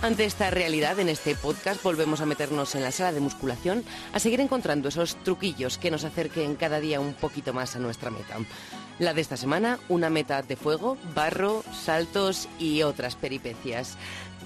[0.00, 4.18] Ante esta realidad, en este podcast volvemos a meternos en la sala de musculación, a
[4.18, 8.38] seguir encontrando esos truquillos que nos acerquen cada día un poquito más a nuestra meta.
[8.98, 13.96] La de esta semana, una meta de fuego, barro, saltos y otras peripecias.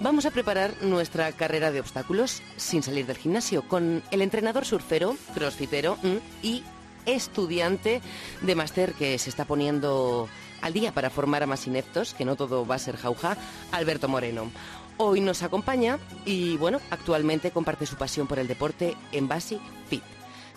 [0.00, 5.16] Vamos a preparar nuestra carrera de obstáculos sin salir del gimnasio con el entrenador surfero,
[5.34, 6.62] crossfitero mm, y
[7.06, 8.00] estudiante
[8.42, 10.28] de máster que se está poniendo
[10.62, 13.36] al día para formar a más ineptos, que no todo va a ser jauja,
[13.72, 14.50] Alberto Moreno.
[14.96, 20.02] Hoy nos acompaña y bueno, actualmente comparte su pasión por el deporte en Basic Fit.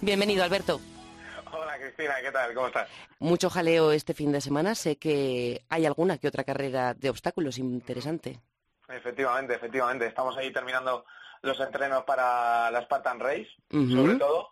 [0.02, 0.80] Bienvenido, Alberto.
[1.80, 2.54] Cristina, ¿qué tal?
[2.54, 2.90] ¿Cómo estás?
[3.20, 4.76] Mucho jaleo este fin de semana.
[4.76, 8.40] Sé que hay alguna que otra carrera de obstáculos interesante.
[8.88, 10.06] Efectivamente, efectivamente.
[10.06, 11.06] Estamos ahí terminando
[11.42, 14.50] los entrenos para la Spartan Race, sobre todo.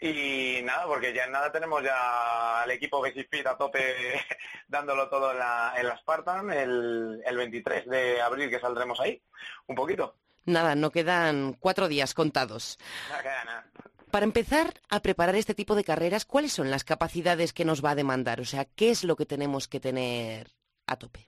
[0.00, 3.80] Y nada, porque ya en nada tenemos ya al equipo Basic Fit a tope
[4.68, 9.20] dándolo todo en la, Spartan el, el 23 de abril que saldremos ahí,
[9.66, 10.14] un poquito.
[10.44, 12.78] Nada, no quedan cuatro días contados.
[13.10, 13.66] No queda nada.
[14.10, 17.90] Para empezar a preparar este tipo de carreras, ¿cuáles son las capacidades que nos va
[17.90, 18.40] a demandar?
[18.40, 20.48] O sea, ¿qué es lo que tenemos que tener
[20.86, 21.26] a tope?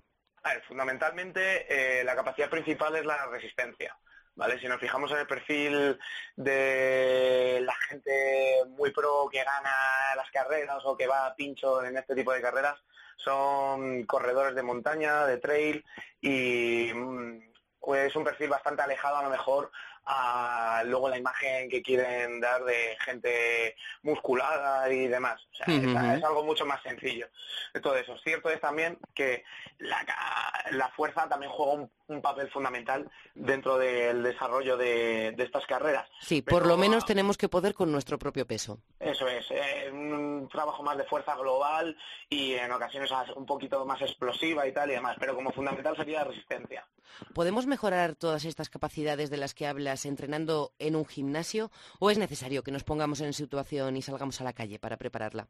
[0.67, 3.97] fundamentalmente, eh, la capacidad principal es la resistencia.
[4.35, 4.59] ¿Vale?
[4.59, 5.99] Si nos fijamos en el perfil
[6.37, 11.99] de la gente muy pro que gana las carreras o que va a pincho en
[11.99, 12.79] este tipo de carreras,
[13.17, 15.85] son corredores de montaña, de trail
[16.23, 17.51] y mm,
[17.97, 19.71] es un perfil bastante alejado a lo mejor
[20.07, 25.41] a luego la imagen que quieren dar de gente musculada y demás.
[25.53, 27.29] O sea, es, algo mucho más sencillo
[27.75, 28.17] de todo eso.
[28.19, 29.45] Cierto es también que
[29.79, 36.09] la, fuerza también juega un, papel fundamental dentro del desarrollo de, estas carreras.
[36.21, 38.81] Sí, por lo menos tenemos que poder con nuestro propio peso.
[38.99, 41.97] Eso es, eh, un trabajo más de fuerza global
[42.29, 46.21] y en ocasiones un poquito más explosiva y tal y demás, pero como fundamental sería
[46.21, 46.87] la resistencia.
[47.35, 52.19] ¿Podemos mejorar todas estas capacidades de las que hablas entrenando en un gimnasio o es
[52.19, 55.49] necesario que nos pongamos en situación y salgamos a la calle para prepararla?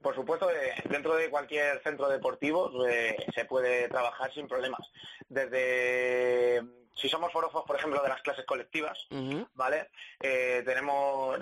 [0.00, 4.80] Por supuesto, eh, dentro de cualquier centro deportivo eh, se puede trabajar sin problemas.
[5.28, 6.62] Desde
[6.94, 9.06] si somos forofos, por ejemplo, de las clases colectivas,
[9.54, 9.90] ¿vale?
[10.20, 11.38] Eh, tenemos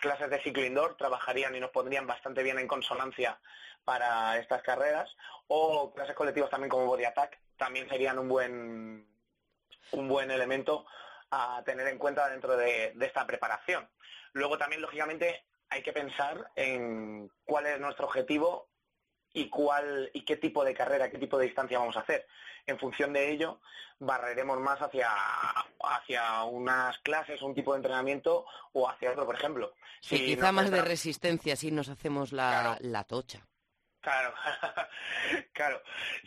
[0.00, 3.38] clases de ciclo indoor, trabajarían y nos pondrían bastante bien en consonancia
[3.84, 5.10] para estas carreras,
[5.48, 9.06] o clases colectivas también como Body Attack, también serían un buen,
[9.92, 10.86] un buen elemento
[11.30, 13.88] a tener en cuenta dentro de, esta preparación.
[14.34, 18.68] Luego también, lógicamente, hay que pensar en cuál es nuestro objetivo
[19.32, 22.26] y cuál y qué tipo de carrera, qué tipo de distancia vamos a hacer.
[22.66, 23.60] En función de ello,
[23.98, 25.08] barreremos más hacia,
[25.82, 29.74] hacia unas clases, un tipo de entrenamiento o hacia otro, por ejemplo.
[30.00, 33.46] Sí, quizá más de resistencia si nos hacemos la tocha.
[34.02, 34.34] Claro,
[35.52, 35.80] claro.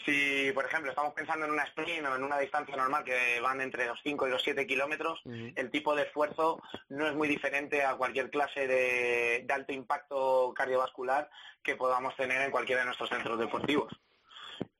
[0.06, 3.60] Si, por ejemplo, estamos pensando en una sprint o en una distancia normal que van
[3.60, 7.84] entre los 5 y los 7 kilómetros, el tipo de esfuerzo no es muy diferente
[7.84, 11.30] a cualquier clase de, alto impacto cardiovascular
[11.62, 13.92] que podamos tener en cualquiera de nuestros centros deportivos.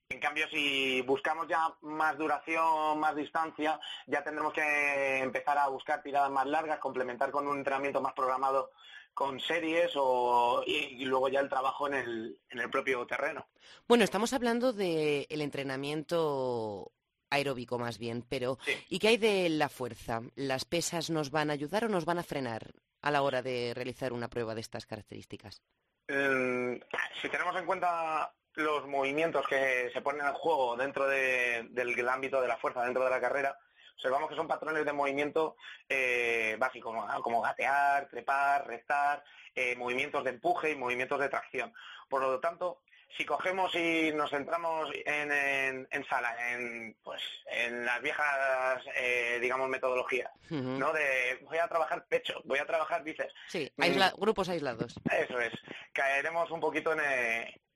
[0.08, 3.78] En cambio, si buscamos ya más duración, más distancia,
[4.08, 8.72] ya tendremos que empezar a buscar tiradas más largas, complementar con un entrenamiento más programado
[9.16, 13.48] con series o, y, luego ya el trabajo en el, en el propio terreno.
[13.88, 16.92] Bueno, estamos hablando del entrenamiento
[17.30, 20.22] aeróbico más bien, pero ¿y qué hay de la fuerza?
[20.36, 23.74] ¿Las pesas nos van a ayudar o nos van a frenar a la hora de
[23.74, 25.62] realizar una prueba de estas características?
[26.08, 26.80] Eh,
[27.22, 32.48] si tenemos en cuenta los movimientos que se ponen en juego dentro del ámbito de
[32.48, 33.58] la fuerza, dentro de la carrera,
[33.96, 35.56] observamos que son patrones de movimiento
[35.90, 39.24] eh, básicos, como gatear, trepar, restar,
[39.56, 41.74] eh, movimientos de empuje y movimientos de tracción.
[42.10, 42.82] Por lo tanto,
[43.18, 50.32] si cogemos y nos centramos en, sala, en, pues, en las viejas, eh, digamos, metodologías,
[50.50, 50.92] ¿no?
[50.92, 53.34] De voy a trabajar pecho, voy a trabajar bíceps.
[53.48, 53.72] Sí,
[54.18, 54.96] grupos aislados.
[55.10, 55.54] Eso es.
[55.94, 57.00] Caeremos un poquito en,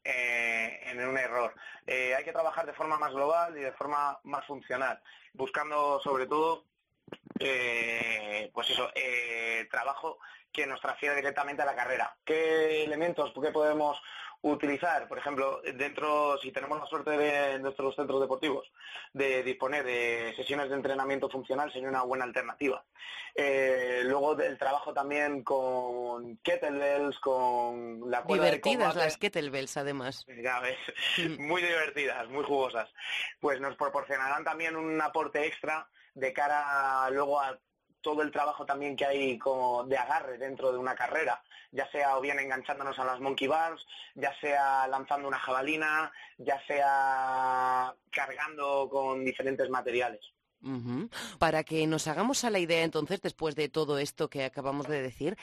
[0.03, 1.53] eh, en un error.
[1.85, 5.01] Eh, hay que trabajar de forma más global y de forma más funcional,
[5.33, 6.65] buscando sobre todo
[7.39, 8.89] eh, pues eso,
[9.71, 10.19] trabajo
[10.51, 12.15] que nos transfiera directamente a la carrera.
[12.23, 13.99] ¿Qué elementos qué podemos
[14.41, 18.71] utilizar, por ejemplo, dentro, si tenemos la suerte de nuestros centros deportivos,
[19.13, 22.83] de disponer de sesiones de entrenamiento funcional, sería una buena alternativa.
[23.35, 30.25] Eh, luego el trabajo también con kettlebells, con la cuerda Divertidas las kettlebells, además.
[30.41, 30.77] Ya ves,
[31.17, 31.41] mm.
[31.47, 32.89] muy divertidas, muy jugosas.
[33.39, 37.59] Pues nos proporcionarán también un aporte extra de cara luego a
[38.01, 42.17] todo el trabajo también que hay como de agarre dentro de una carrera, ya sea
[42.17, 43.85] o bien enganchándonos a las monkey bars,
[44.15, 50.21] ya sea lanzando una jabalina, ya sea cargando con diferentes materiales.
[51.37, 55.01] Para que nos hagamos a la idea entonces, después de todo esto que acabamos de
[55.01, 55.37] decir,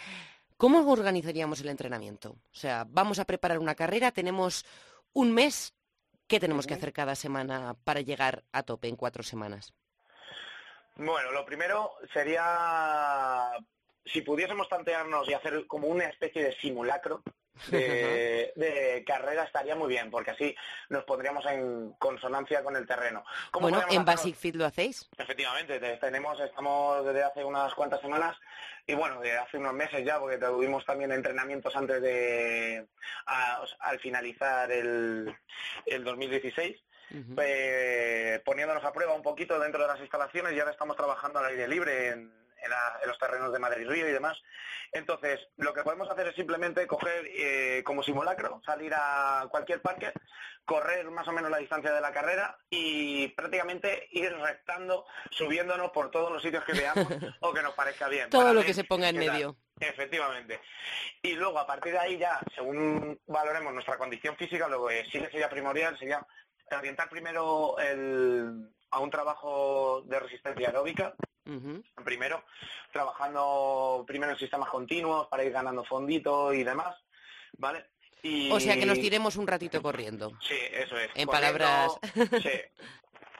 [0.56, 2.30] ¿cómo organizaríamos el entrenamiento?
[2.52, 4.66] O sea, vamos a preparar una carrera, tenemos
[5.14, 5.74] un mes,
[6.26, 9.72] ¿qué tenemos que hacer cada semana para llegar a tope en cuatro semanas?
[10.96, 13.52] Bueno, lo primero sería
[14.04, 17.22] si pudiésemos plantearnos y hacer como una especie de simulacro
[17.70, 20.54] de, carrera estaría muy bien, porque así
[20.88, 23.24] nos pondríamos en consonancia con el terreno.
[23.52, 25.08] Bueno, ¿en Basic Fit lo hacéis?
[25.16, 28.36] Efectivamente, tenemos, estamos desde hace unas cuantas semanas
[28.86, 32.86] y bueno, desde hace unos meses ya, porque tuvimos también entrenamientos antes de,
[33.26, 35.34] al finalizar el,
[35.86, 40.96] el 2016 eh, poniéndonos a prueba un poquito dentro de las instalaciones y ahora estamos
[40.96, 42.46] trabajando al aire libre en,
[43.06, 44.36] los terrenos de Madrid Río y demás.
[44.92, 50.12] Entonces, lo que podemos hacer es simplemente coger eh, como simulacro, salir a cualquier parque,
[50.64, 56.10] correr más o menos la distancia de la carrera y prácticamente ir rectando, subiéndonos por
[56.10, 57.06] todos los sitios que veamos
[57.40, 58.30] o que nos parezca bien.
[58.30, 59.56] Todo lo que se ponga en medio.
[59.78, 60.60] Efectivamente.
[61.22, 65.20] Y luego, a partir de ahí ya, según valoremos nuestra condición física, lo que sí
[65.20, 66.26] que sería primordial sería
[66.70, 71.14] orientar primero a un trabajo de resistencia aeróbica,
[72.04, 72.44] primero,
[72.92, 76.96] trabajando primero en sistemas continuos para ir ganando fondito y demás,
[77.58, 77.86] ¿vale?
[78.50, 80.32] O sea que nos tiremos un ratito corriendo.
[80.40, 81.10] Sí, eso es.
[81.14, 81.92] En palabras...
[82.42, 82.50] sí.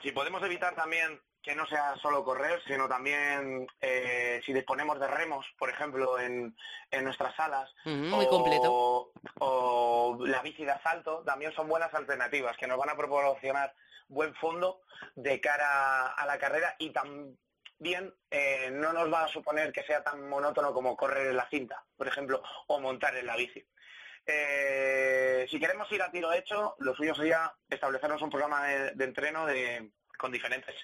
[0.01, 5.07] Si podemos evitar también que no sea solo correr, sino también eh, si disponemos de
[5.07, 6.53] remos, por ejemplo, en,
[7.01, 9.11] nuestras salas, muy o, completo.
[9.39, 13.73] o la bici de asalto, también son buenas alternativas que nos van a proporcionar
[14.09, 14.81] buen fondo
[15.15, 20.03] de cara a la carrera y también eh, no nos va a suponer que sea
[20.03, 23.65] tan monótono como correr en la cinta, por ejemplo, o montar en la bici.
[24.25, 29.45] Eh, si queremos ir a tiro hecho, lo suyo sería establecernos un programa de entreno
[29.45, 30.75] de, con diferentes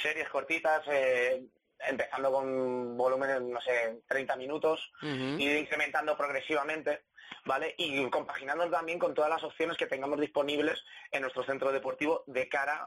[0.00, 1.42] series cortitas, eh,
[1.86, 7.02] empezando con volúmenes, no sé, 30 minutos, y incrementando progresivamente,
[7.44, 7.74] ¿vale?
[7.76, 12.48] Y compaginando también con todas las opciones que tengamos disponibles en nuestro centro deportivo de
[12.48, 12.86] cara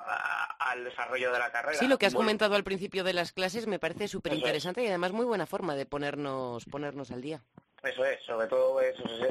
[0.60, 1.78] al desarrollo de la carrera.
[1.78, 4.88] Sí, lo que has comentado al principio de las clases me parece súper interesante y
[4.88, 7.44] además muy buena forma de ponernos, ponernos al día.
[7.84, 8.80] Eso es, sobre todo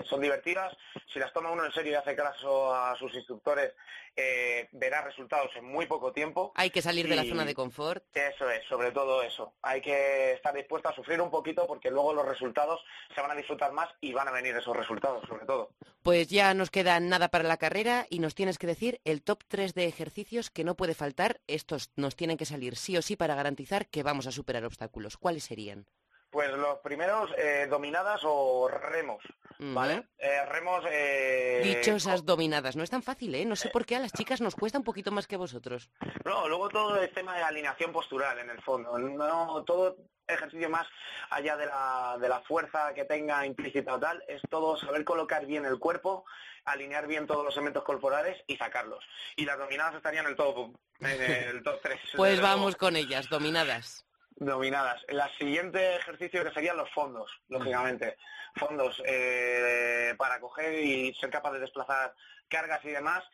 [0.08, 0.76] son divertidas.
[1.12, 3.74] Si las toma uno en serio y hace caso a sus instructores,
[4.16, 6.52] eh, verá resultados en muy poco tiempo.
[6.56, 8.04] Hay que salir de la zona de confort.
[8.16, 9.54] Eso es, sobre todo eso.
[9.62, 12.80] Hay que estar dispuesto a sufrir un poquito porque luego los resultados
[13.14, 15.70] se van a disfrutar más y van a venir esos resultados, sobre todo.
[16.02, 19.44] Pues ya nos queda nada para la carrera y nos tienes que decir el top
[19.46, 21.40] 3 de ejercicios que no puede faltar.
[21.46, 25.16] Estos nos tienen que salir sí o sí para garantizar que vamos a superar obstáculos.
[25.16, 25.86] ¿Cuáles serían?
[26.30, 29.22] Pues los primeros, eh, dominadas o remos,
[29.58, 30.04] ¿vale?
[30.18, 30.84] Eh, remos...
[30.90, 32.76] Eh, Dichosas dominadas.
[32.76, 33.44] No es tan fácil, ¿eh?
[33.46, 35.90] No sé por qué a las chicas nos cuesta un poquito más que a vosotros.
[36.24, 38.98] No, luego todo el tema de alineación postural, en el fondo.
[38.98, 40.86] No, todo ejercicio más
[41.30, 45.46] allá de la, de la fuerza que tenga implícita o tal, es todo saber colocar
[45.46, 46.24] bien el cuerpo,
[46.66, 49.02] alinear bien todos los elementos corporales y sacarlos.
[49.36, 52.00] Y las dominadas estarían en el top, en el top 3.
[52.16, 54.04] pues vamos con ellas, dominadas.
[54.40, 55.04] Dominadas.
[55.08, 58.16] El siguiente ejercicio que serían los fondos, lógicamente.
[58.56, 62.14] Fondos eh, para coger y ser capaz de desplazar
[62.48, 63.24] cargas y demás.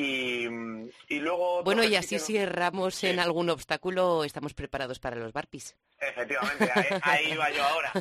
[0.00, 1.64] Y, luego...
[1.64, 5.76] Bueno, y así si erramos en algún obstáculo, estamos preparados para los barpis.
[6.00, 6.70] Efectivamente,
[7.02, 7.92] ahí, iba yo ahora.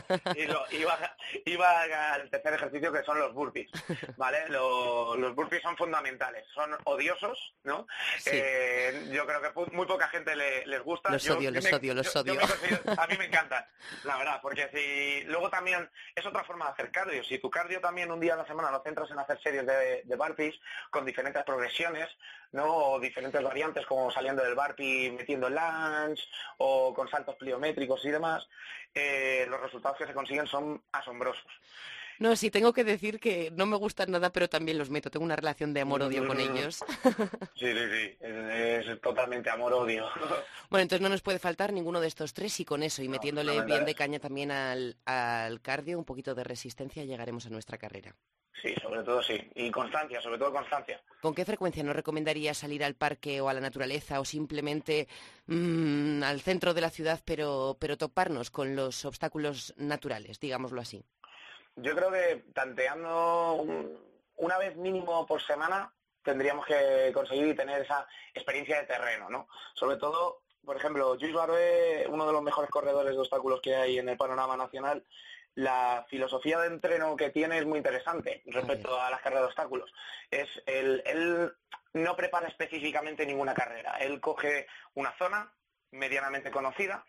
[1.46, 3.72] Iba, al tercer ejercicio que son los burpees,
[4.18, 4.48] ¿vale?
[4.48, 7.88] los burpees son fundamentales, son odiosos, ¿no?
[8.28, 11.10] Eh, yo creo que muy poca gente les gusta.
[11.10, 12.40] Los odio, los odio, los odio.
[12.96, 13.66] a mí me encantan,
[14.04, 17.24] la verdad, porque si luego también es otra forma de hacer cardio.
[17.24, 20.04] Si tu cardio también un día a la semana lo centras en hacer series de,
[20.04, 20.54] de burpees
[20.92, 21.87] con diferentes progresiones,
[22.52, 22.66] ¿no?
[22.66, 25.58] O diferentes variantes como saliendo del burpee metiendo el
[26.58, 28.48] o con saltos pliométricos y demás,
[28.94, 31.52] eh, los resultados que se consiguen son asombrosos.
[32.20, 35.12] No, sí, tengo que decir que no me gustan nada, pero también los meto.
[35.12, 36.84] Tengo una relación de amor-odio con ellos.
[37.58, 38.18] Sí, sí, sí.
[38.22, 40.06] Es, totalmente amor-odio.
[40.70, 43.62] Bueno, entonces no nos puede faltar ninguno de estos tres y con eso, y metiéndole
[43.62, 48.14] bien de caña también al, al cardio, un poquito de resistencia, llegaremos a nuestra carrera.
[48.62, 49.40] Sí, sobre todo sí.
[49.56, 51.00] Y constancia, sobre todo constancia.
[51.22, 55.08] ¿Con qué frecuencia nos recomendaría salir al parque o a la naturaleza o simplemente
[55.46, 61.06] mm, al centro de la ciudad, pero, pero toparnos con los obstáculos naturales, digámoslo así?
[61.78, 63.66] Yo creo que tanteando
[64.38, 69.48] una vez mínimo por semana tendríamos que conseguir tener esa experiencia de terreno, ¿no?
[69.76, 74.00] Sobre todo, por ejemplo, Luis Barbe, uno de los mejores corredores de obstáculos que hay
[74.00, 75.06] en el panorama nacional,
[75.54, 79.94] la filosofía de entreno que tiene es muy interesante respecto a las carreras de obstáculos.
[80.32, 81.54] Es el, él
[81.94, 83.98] no prepara específicamente ninguna carrera.
[84.00, 85.54] Él coge una zona
[85.92, 87.06] medianamente conocida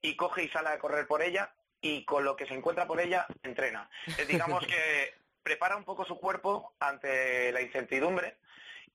[0.00, 1.52] y coge y sale a correr por ella
[1.82, 3.90] y con lo que se encuentra por ella entrena.
[4.26, 8.36] digamos que prepara un poco su cuerpo ante la incertidumbre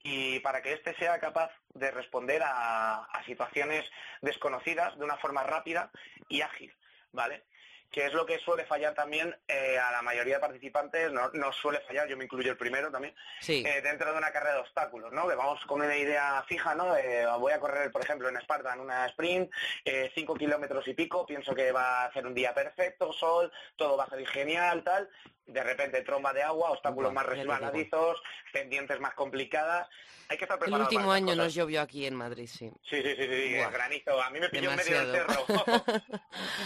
[0.01, 3.85] y para que éste sea capaz de responder a, a situaciones
[4.21, 5.91] desconocidas de una forma rápida
[6.29, 6.73] y ágil,
[7.11, 7.43] ¿vale?
[7.91, 11.79] Que es lo que suele fallar también eh, a la mayoría de participantes, no, suele
[11.81, 13.15] fallar, yo me incluyo el primero también,
[13.47, 15.27] eh, dentro de una carrera de obstáculos, ¿no?
[15.27, 16.95] Que vamos con una idea fija, ¿no?
[17.39, 19.51] voy a correr, por ejemplo, en Esparta en una sprint,
[19.85, 23.97] eh, cinco kilómetros y pico, pienso que va a ser un día perfecto, sol, todo
[23.97, 25.09] va a salir genial, tal,
[25.47, 28.21] de repente tromba de agua, obstáculos más resbaladizos,
[28.51, 29.87] pendientes más complicadas.
[30.29, 30.89] Hay que estar preparado.
[30.89, 32.69] El último año nos llovió aquí en Madrid, sí.
[32.89, 34.21] Sí, sí, sí, sí granizo.
[34.21, 35.45] A mí me pilló en medio del cerro.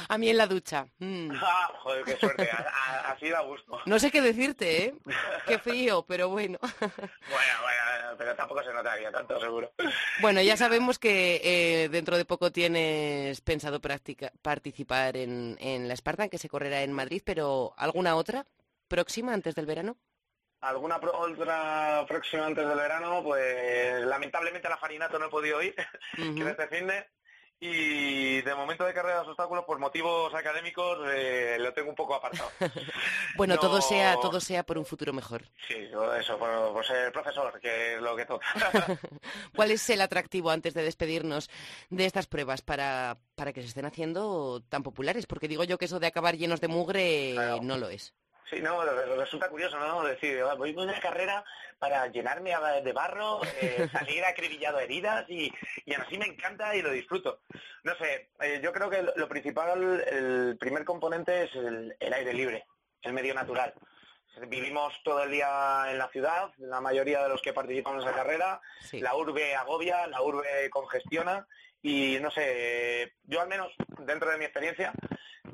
[0.10, 0.88] a mí en la ducha.
[1.00, 1.32] Mm.
[1.44, 2.50] Ah, joder, qué suerte.
[3.06, 3.80] Así da gusto.
[3.86, 4.94] No sé qué decirte, ¿eh?
[5.48, 6.60] Qué frío, pero bueno.
[6.62, 9.74] bueno, bueno, pero tampoco se notaría tanto, seguro.
[10.22, 16.30] Bueno, ya sabemos que eh, dentro de poco tienes pensado participar en, en la Spartan,
[16.30, 18.46] que se correrá en Madrid, pero ¿alguna otra?
[18.92, 19.96] Próxima antes del verano?
[20.60, 23.24] ¿Alguna otra próxima antes del verano?
[23.24, 25.74] Pues lamentablemente la Farinato no he podido ir,
[26.16, 27.08] que este fin de...
[27.64, 32.50] Y de momento de carreras obstáculos, por motivos académicos, eh, lo tengo un poco apartado.
[33.38, 35.44] bueno, todo sea todo sea por un futuro mejor.
[35.68, 35.76] Sí,
[36.20, 38.48] eso, por, ser profesor, que es lo que toca.
[39.56, 41.52] ¿Cuál es el atractivo antes de despedirnos
[41.92, 45.28] de estas pruebas para, para que se estén haciendo tan populares?
[45.28, 48.16] Porque digo yo que eso de acabar llenos de mugre no lo es.
[48.52, 48.84] Sí, no,
[49.16, 50.04] resulta curioso, ¿no?
[50.04, 51.42] Decir, voy a una carrera
[51.80, 52.52] para llenarme
[52.84, 55.50] de barro, eh, salir acribillado a heridas y,
[55.86, 57.40] y así me encanta y lo disfruto.
[57.84, 62.66] No sé, eh, yo creo que lo principal, el primer componente es el, aire libre,
[63.04, 63.74] el medio natural.
[64.50, 68.18] Vivimos todo el día en la ciudad, la mayoría de los que participamos en esa
[68.18, 68.60] carrera,
[68.92, 71.48] la urbe agobia, la urbe congestiona
[71.82, 74.92] y no sé, yo al menos dentro de mi experiencia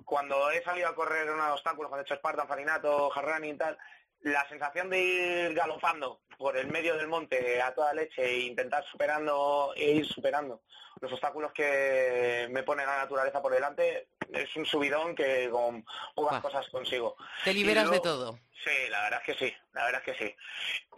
[0.05, 3.77] cuando he salido a correr unos obstáculos, cuando he hecho Spartan, Farinato, Harrani y tal,
[4.21, 8.83] la sensación de ir galopando por el medio del monte a toda leche e intentar
[8.85, 10.61] superando e ir superando
[11.01, 15.85] los obstáculos que me pone la naturaleza por delante es un subidón que con
[16.15, 17.15] pocas cosas consigo.
[17.43, 18.39] Te liberas de todo.
[18.63, 20.35] Sí, la verdad es que sí, la verdad es que sí.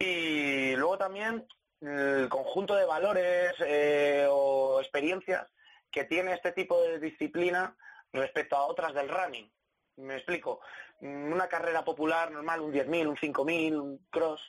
[0.04, 1.46] Y luego también
[1.80, 5.46] el conjunto de valores eh, o experiencias
[5.90, 7.76] que tiene este tipo de disciplina
[8.12, 9.50] respecto a otras del running.
[9.96, 10.60] Me explico.
[11.00, 14.40] Una carrera popular normal, un 10.000, un 5.000, un cross,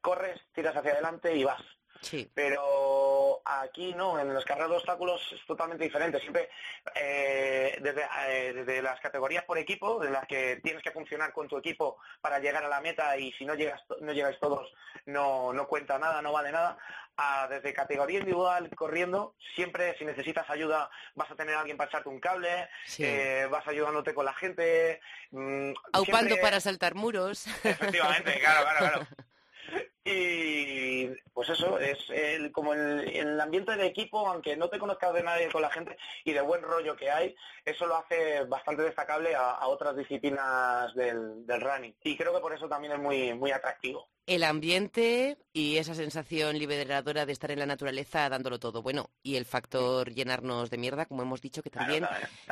[0.00, 1.62] corres, tiras hacia adelante y vas.
[2.02, 2.30] Sí.
[2.34, 6.20] Pero aquí no, en las carreras de obstáculos es totalmente diferente.
[6.20, 6.50] Siempre
[6.94, 11.48] eh, desde, eh, desde, las categorías por equipo, en las que tienes que funcionar con
[11.48, 14.72] tu equipo para llegar a la meta y si no llegas no llegáis todos
[15.06, 16.78] no, no cuenta nada, no vale nada,
[17.16, 21.88] a desde categoría individual corriendo, siempre si necesitas ayuda vas a tener a alguien para
[21.88, 25.00] echarte un cable, eh, vas ayudándote con la gente.
[25.30, 27.46] Mmm, Aupando para saltar muros.
[27.64, 29.06] Efectivamente, claro, claro, claro.
[30.04, 35.14] Y pues eso, es el, como el, el, ambiente de equipo, aunque no te conozcas
[35.14, 38.82] de nadie con la gente y de buen rollo que hay, eso lo hace bastante
[38.82, 41.94] destacable a, otras disciplinas del, del, running.
[42.02, 46.58] Y creo que por eso también es muy, muy atractivo el ambiente y esa sensación
[46.58, 48.82] liberadora de estar en la naturaleza dándolo todo.
[48.82, 52.06] Bueno, y el factor llenarnos de mierda, como hemos dicho, que también,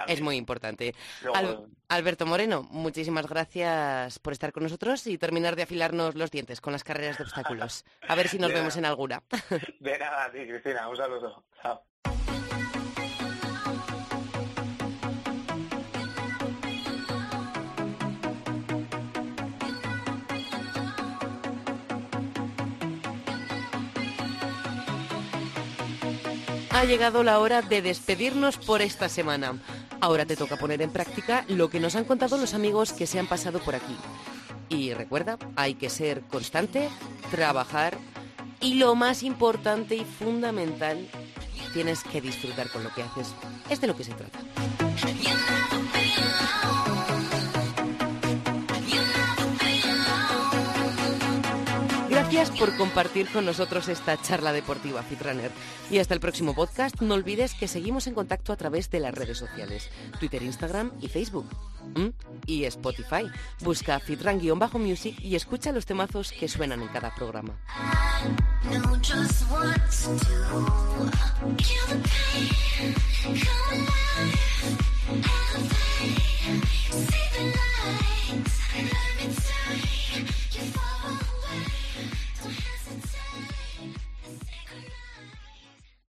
[0.07, 0.95] es muy importante.
[1.89, 6.73] Alberto Moreno, muchísimas gracias por estar con nosotros y terminar de afilarnos los dientes con
[6.73, 7.85] las carreras de obstáculos.
[8.09, 9.23] A ver si nos vemos en alguna.
[9.81, 10.89] De nada, sí, Cristina.
[10.89, 11.45] Un saludo.
[11.63, 11.90] Chao.
[26.81, 29.61] Ha llegado la hora de despedirnos por esta semana.
[30.01, 33.19] Ahora te toca poner en práctica lo que nos han contado los amigos que se
[33.19, 33.95] han pasado por aquí.
[34.71, 36.89] Y recuerda, hay que ser constante,
[37.31, 37.99] trabajar
[38.63, 41.07] y lo más importante y fundamental,
[41.75, 43.35] tienes que disfrutar con lo que haces.
[43.69, 44.39] Es de lo que se trata.
[52.41, 55.51] Gracias por compartir con nosotros esta charla deportiva, Fitrunner.
[55.91, 59.13] Y hasta el próximo podcast, no olvides que seguimos en contacto a través de las
[59.15, 61.45] redes sociales, Twitter, Instagram y Facebook.
[62.47, 63.31] Y Spotify.
[63.61, 67.59] Busca Fitran-Music y escucha los temazos que suenan en cada programa.